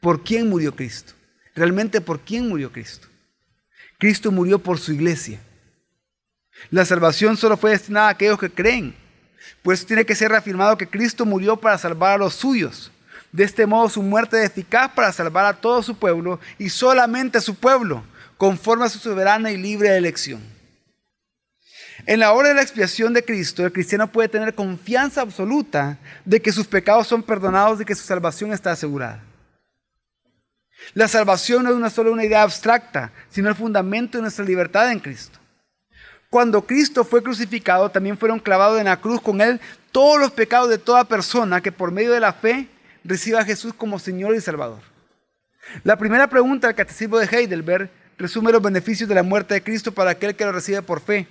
[0.00, 1.14] ¿Por quién murió Cristo?
[1.54, 3.08] Realmente, ¿por quién murió Cristo?
[3.98, 5.40] Cristo murió por su iglesia.
[6.70, 8.94] La salvación solo fue destinada a aquellos que creen.
[9.68, 12.90] Pues tiene que ser reafirmado que Cristo murió para salvar a los suyos.
[13.30, 17.36] De este modo su muerte es eficaz para salvar a todo su pueblo y solamente
[17.36, 18.02] a su pueblo,
[18.38, 20.40] conforme a su soberana y libre elección.
[22.06, 26.40] En la hora de la expiación de Cristo, el cristiano puede tener confianza absoluta de
[26.40, 29.22] que sus pecados son perdonados y que su salvación está asegurada.
[30.94, 34.90] La salvación no es una solo una idea abstracta, sino el fundamento de nuestra libertad
[34.90, 35.37] en Cristo.
[36.30, 39.60] Cuando Cristo fue crucificado, también fueron clavados en la cruz con él
[39.92, 42.68] todos los pecados de toda persona que por medio de la fe
[43.02, 44.80] reciba a Jesús como Señor y Salvador.
[45.84, 49.92] La primera pregunta del Catecismo de Heidelberg resume los beneficios de la muerte de Cristo
[49.92, 51.26] para aquel que lo recibe por fe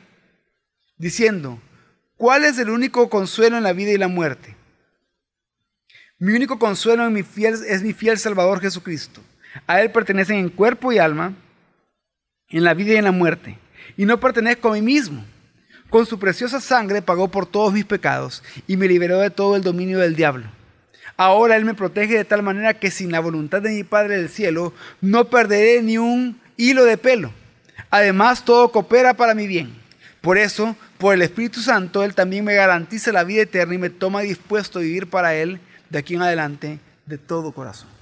[0.97, 1.61] diciendo,
[2.15, 4.55] ¿cuál es el único consuelo en la vida y la muerte?
[6.17, 9.21] Mi único consuelo en mi fiel, es mi fiel Salvador Jesucristo.
[9.67, 11.33] A Él pertenecen en cuerpo y alma,
[12.49, 13.59] en la vida y en la muerte.
[13.95, 15.23] Y no pertenezco a mí mismo.
[15.89, 19.61] Con su preciosa sangre pagó por todos mis pecados y me liberó de todo el
[19.61, 20.45] dominio del diablo.
[21.15, 24.29] Ahora Él me protege de tal manera que sin la voluntad de mi Padre del
[24.29, 27.31] cielo no perderé ni un hilo de pelo.
[27.89, 29.73] Además, todo coopera para mi bien.
[30.21, 33.89] Por eso, por el Espíritu Santo, Él también me garantiza la vida eterna y me
[33.89, 35.59] toma dispuesto a vivir para Él
[35.89, 37.96] de aquí en adelante de todo corazón.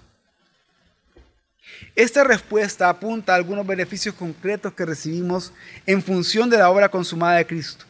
[1.95, 5.53] Esta respuesta apunta a algunos beneficios concretos que recibimos
[5.85, 7.85] en función de la obra consumada de Cristo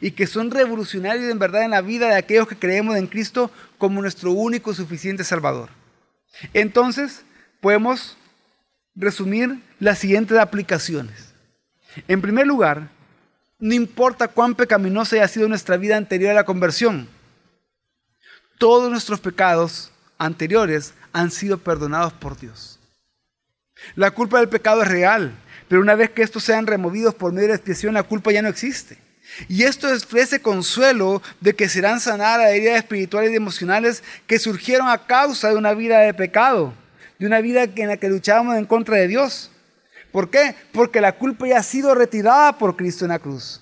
[0.00, 3.50] y que son revolucionarios en verdad en la vida de aquellos que creemos en Cristo
[3.78, 5.70] como nuestro único y suficiente Salvador.
[6.52, 7.24] Entonces,
[7.60, 8.16] podemos
[8.94, 11.32] resumir las siguientes aplicaciones.
[12.08, 12.90] En primer lugar,
[13.58, 17.08] no importa cuán pecaminosa haya sido nuestra vida anterior a la conversión.
[18.58, 22.75] Todos nuestros pecados anteriores han sido perdonados por Dios.
[23.94, 25.32] La culpa del pecado es real,
[25.68, 28.42] pero una vez que estos sean removidos por medio de la expiación, la culpa ya
[28.42, 28.98] no existe.
[29.48, 35.06] Y esto ofrece consuelo de que serán sanadas heridas espirituales y emocionales que surgieron a
[35.06, 36.72] causa de una vida de pecado,
[37.18, 39.50] de una vida en la que luchábamos en contra de Dios.
[40.12, 40.54] ¿Por qué?
[40.72, 43.60] Porque la culpa ya ha sido retirada por Cristo en la cruz.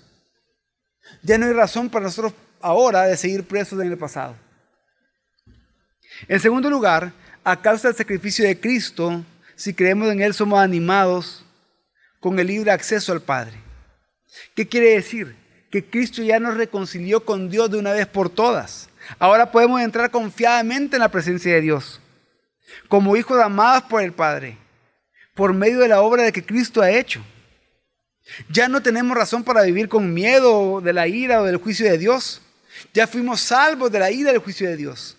[1.23, 4.37] Ya no hay razón para nosotros ahora de seguir presos en el pasado.
[6.29, 7.13] En segundo lugar,
[7.43, 9.25] a causa del sacrificio de Cristo,
[9.57, 11.45] si creemos en Él, somos animados
[12.21, 13.55] con el libre acceso al Padre.
[14.55, 15.37] ¿Qué quiere decir?
[15.71, 18.89] Que Cristo ya nos reconcilió con Dios de una vez por todas.
[19.19, 22.01] Ahora podemos entrar confiadamente en la presencia de Dios,
[22.89, 24.57] como hijos amados por el Padre,
[25.35, 27.23] por medio de la obra de que Cristo ha hecho.
[28.49, 31.99] Ya no tenemos razón para vivir con miedo de la ira o del juicio de
[31.99, 32.41] Dios.
[32.93, 35.17] Ya fuimos salvos de la ira del juicio de Dios.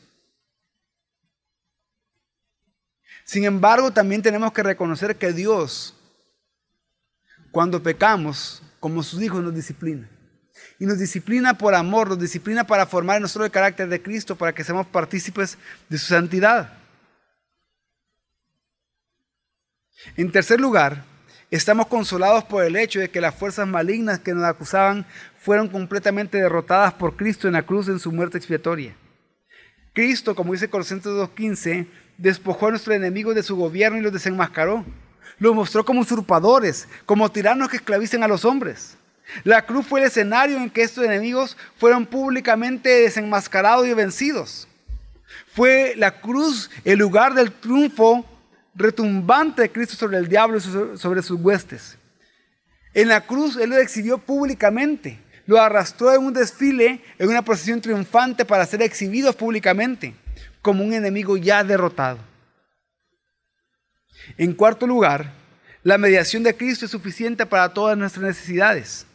[3.26, 5.96] Sin embargo, también tenemos que reconocer que Dios,
[7.52, 10.08] cuando pecamos, como sus hijos, nos disciplina.
[10.78, 14.36] Y nos disciplina por amor, nos disciplina para formar en nosotros el carácter de Cristo,
[14.36, 15.58] para que seamos partícipes
[15.90, 16.72] de su santidad.
[20.16, 21.04] En tercer lugar,
[21.50, 25.04] estamos consolados por el hecho de que las fuerzas malignas que nos acusaban
[25.40, 28.96] fueron completamente derrotadas por Cristo en la cruz en su muerte expiatoria.
[29.94, 31.88] Cristo, como dice Colosenses 2.15,
[32.18, 34.86] despojó a nuestros enemigos de su gobierno y los desenmascaró.
[35.38, 38.98] Los mostró como usurpadores, como tiranos que esclavicen a los hombres.
[39.44, 44.68] La cruz fue el escenario en que estos enemigos fueron públicamente desenmascarados y vencidos.
[45.54, 48.26] Fue la cruz el lugar del triunfo
[48.76, 51.98] retumbante de Cristo sobre el diablo y sobre sus huestes.
[52.94, 57.82] En la cruz Él lo exhibió públicamente, lo arrastró en un desfile, en una procesión
[57.82, 60.14] triunfante para ser exhibidos públicamente
[60.66, 62.18] como un enemigo ya derrotado.
[64.36, 65.32] En cuarto lugar,
[65.84, 69.06] la mediación de Cristo es suficiente para todas nuestras necesidades.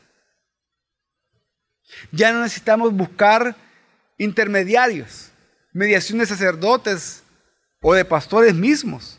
[2.13, 3.57] Ya no necesitamos buscar
[4.17, 5.33] intermediarios,
[5.73, 7.25] mediación de sacerdotes
[7.81, 9.19] o de pastores mismos,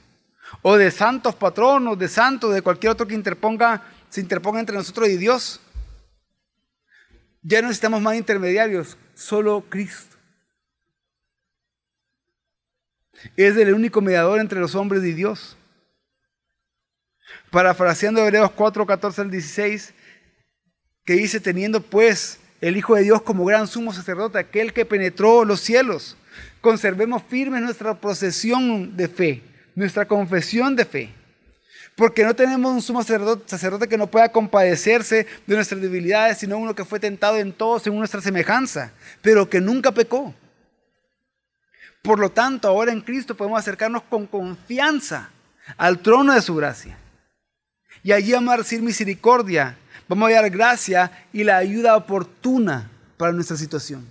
[0.61, 5.09] o de santos patronos, de santos, de cualquier otro que interponga, se interponga entre nosotros
[5.09, 5.59] y Dios.
[7.41, 10.15] Ya no necesitamos más intermediarios, solo Cristo.
[13.35, 15.57] Es el único mediador entre los hombres y Dios.
[17.49, 19.93] Parafraseando Hebreos 4, 14 al 16,
[21.05, 25.43] que dice, teniendo pues el Hijo de Dios como gran sumo sacerdote, aquel que penetró
[25.43, 26.15] los cielos,
[26.61, 29.43] conservemos firme nuestra procesión de fe,
[29.75, 31.09] nuestra confesión de fe.
[31.95, 36.57] Porque no tenemos un sumo sacerdote, sacerdote, que no pueda compadecerse de nuestras debilidades, sino
[36.57, 40.33] uno que fue tentado en todo según nuestra semejanza, pero que nunca pecó.
[42.01, 45.29] Por lo tanto, ahora en Cristo podemos acercarnos con confianza
[45.77, 46.97] al trono de su gracia.
[48.03, 49.77] Y allí vamos a recibir misericordia,
[50.07, 54.07] vamos a dar gracia y la ayuda oportuna para nuestra situación.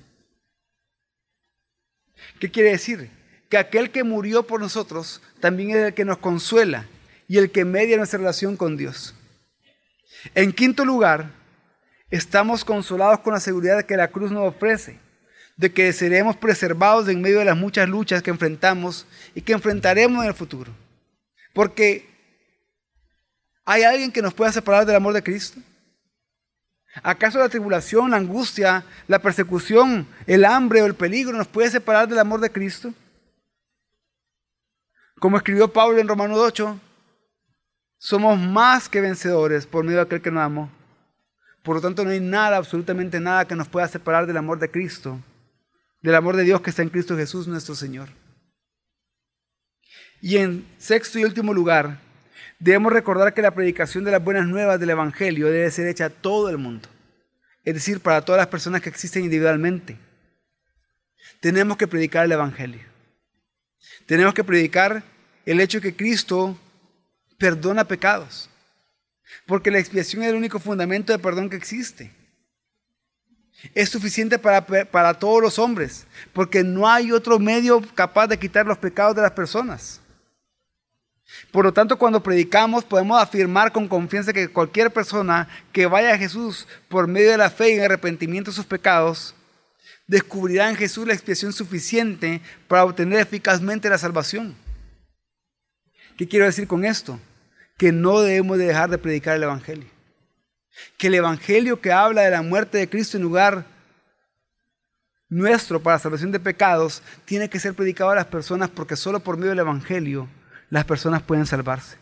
[2.39, 3.11] ¿Qué quiere decir?
[3.49, 6.87] Que aquel que murió por nosotros también es el que nos consuela
[7.27, 9.17] y el que media nuestra relación con Dios.
[10.37, 11.31] En quinto lugar,
[12.11, 15.01] estamos consolados con la seguridad que la cruz nos ofrece
[15.61, 20.23] de que seremos preservados en medio de las muchas luchas que enfrentamos y que enfrentaremos
[20.23, 20.73] en el futuro.
[21.53, 22.09] Porque
[23.67, 25.61] ¿hay alguien que nos pueda separar del amor de Cristo?
[27.03, 32.09] ¿Acaso la tribulación, la angustia, la persecución, el hambre o el peligro nos puede separar
[32.09, 32.95] del amor de Cristo?
[35.19, 36.81] Como escribió Pablo en Romanos 8,
[37.99, 40.71] somos más que vencedores por medio de aquel que nos amó.
[41.63, 44.71] Por lo tanto, no hay nada, absolutamente nada que nos pueda separar del amor de
[44.71, 45.21] Cristo
[46.03, 48.09] del amor de Dios que está en Cristo Jesús nuestro Señor.
[50.21, 51.99] Y en sexto y último lugar,
[52.59, 56.11] debemos recordar que la predicación de las buenas nuevas del Evangelio debe ser hecha a
[56.11, 56.89] todo el mundo,
[57.65, 59.97] es decir, para todas las personas que existen individualmente.
[61.41, 62.83] Tenemos que predicar el Evangelio.
[64.07, 65.03] Tenemos que predicar
[65.47, 66.59] el hecho que Cristo
[67.39, 68.51] perdona pecados,
[69.47, 72.20] porque la expiación es el único fundamento de perdón que existe
[73.75, 78.67] es suficiente para, para, todos los hombres, porque no hay otro medio capaz de quitar
[78.67, 80.01] los pecados de las personas.
[81.53, 86.19] Por lo tanto, cuando predicamos podemos afirmar con confianza que cualquier persona que vaya a
[86.19, 89.35] Jesús por medio de la fe y el arrepentimiento de sus pecados,
[90.07, 94.57] descubrirá en Jesús la expiación suficiente para obtener eficazmente la salvación.
[96.17, 97.21] ¿Qué quiero decir con esto?
[97.77, 100.00] Que no debemos de dejar de predicar el Evangelio
[100.97, 103.67] que el Evangelio que habla de la muerte de Cristo en lugar
[105.29, 109.37] nuestro para salvación de pecados tiene que ser predicado a las personas porque solo por
[109.37, 110.29] medio del Evangelio
[110.71, 111.99] las personas pueden salvarse.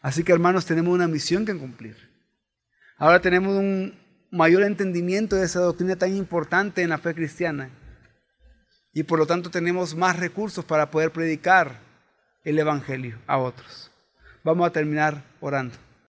[0.00, 1.96] Así que hermanos, tenemos una misión que cumplir.
[2.98, 3.98] Ahora tenemos un
[4.30, 7.70] mayor entendimiento de esa doctrina tan importante en la fe cristiana.
[8.92, 11.80] Y por lo tanto tenemos más recursos para poder predicar
[12.44, 13.93] el Evangelio a otros.
[14.44, 15.83] Vamos a terminar orando.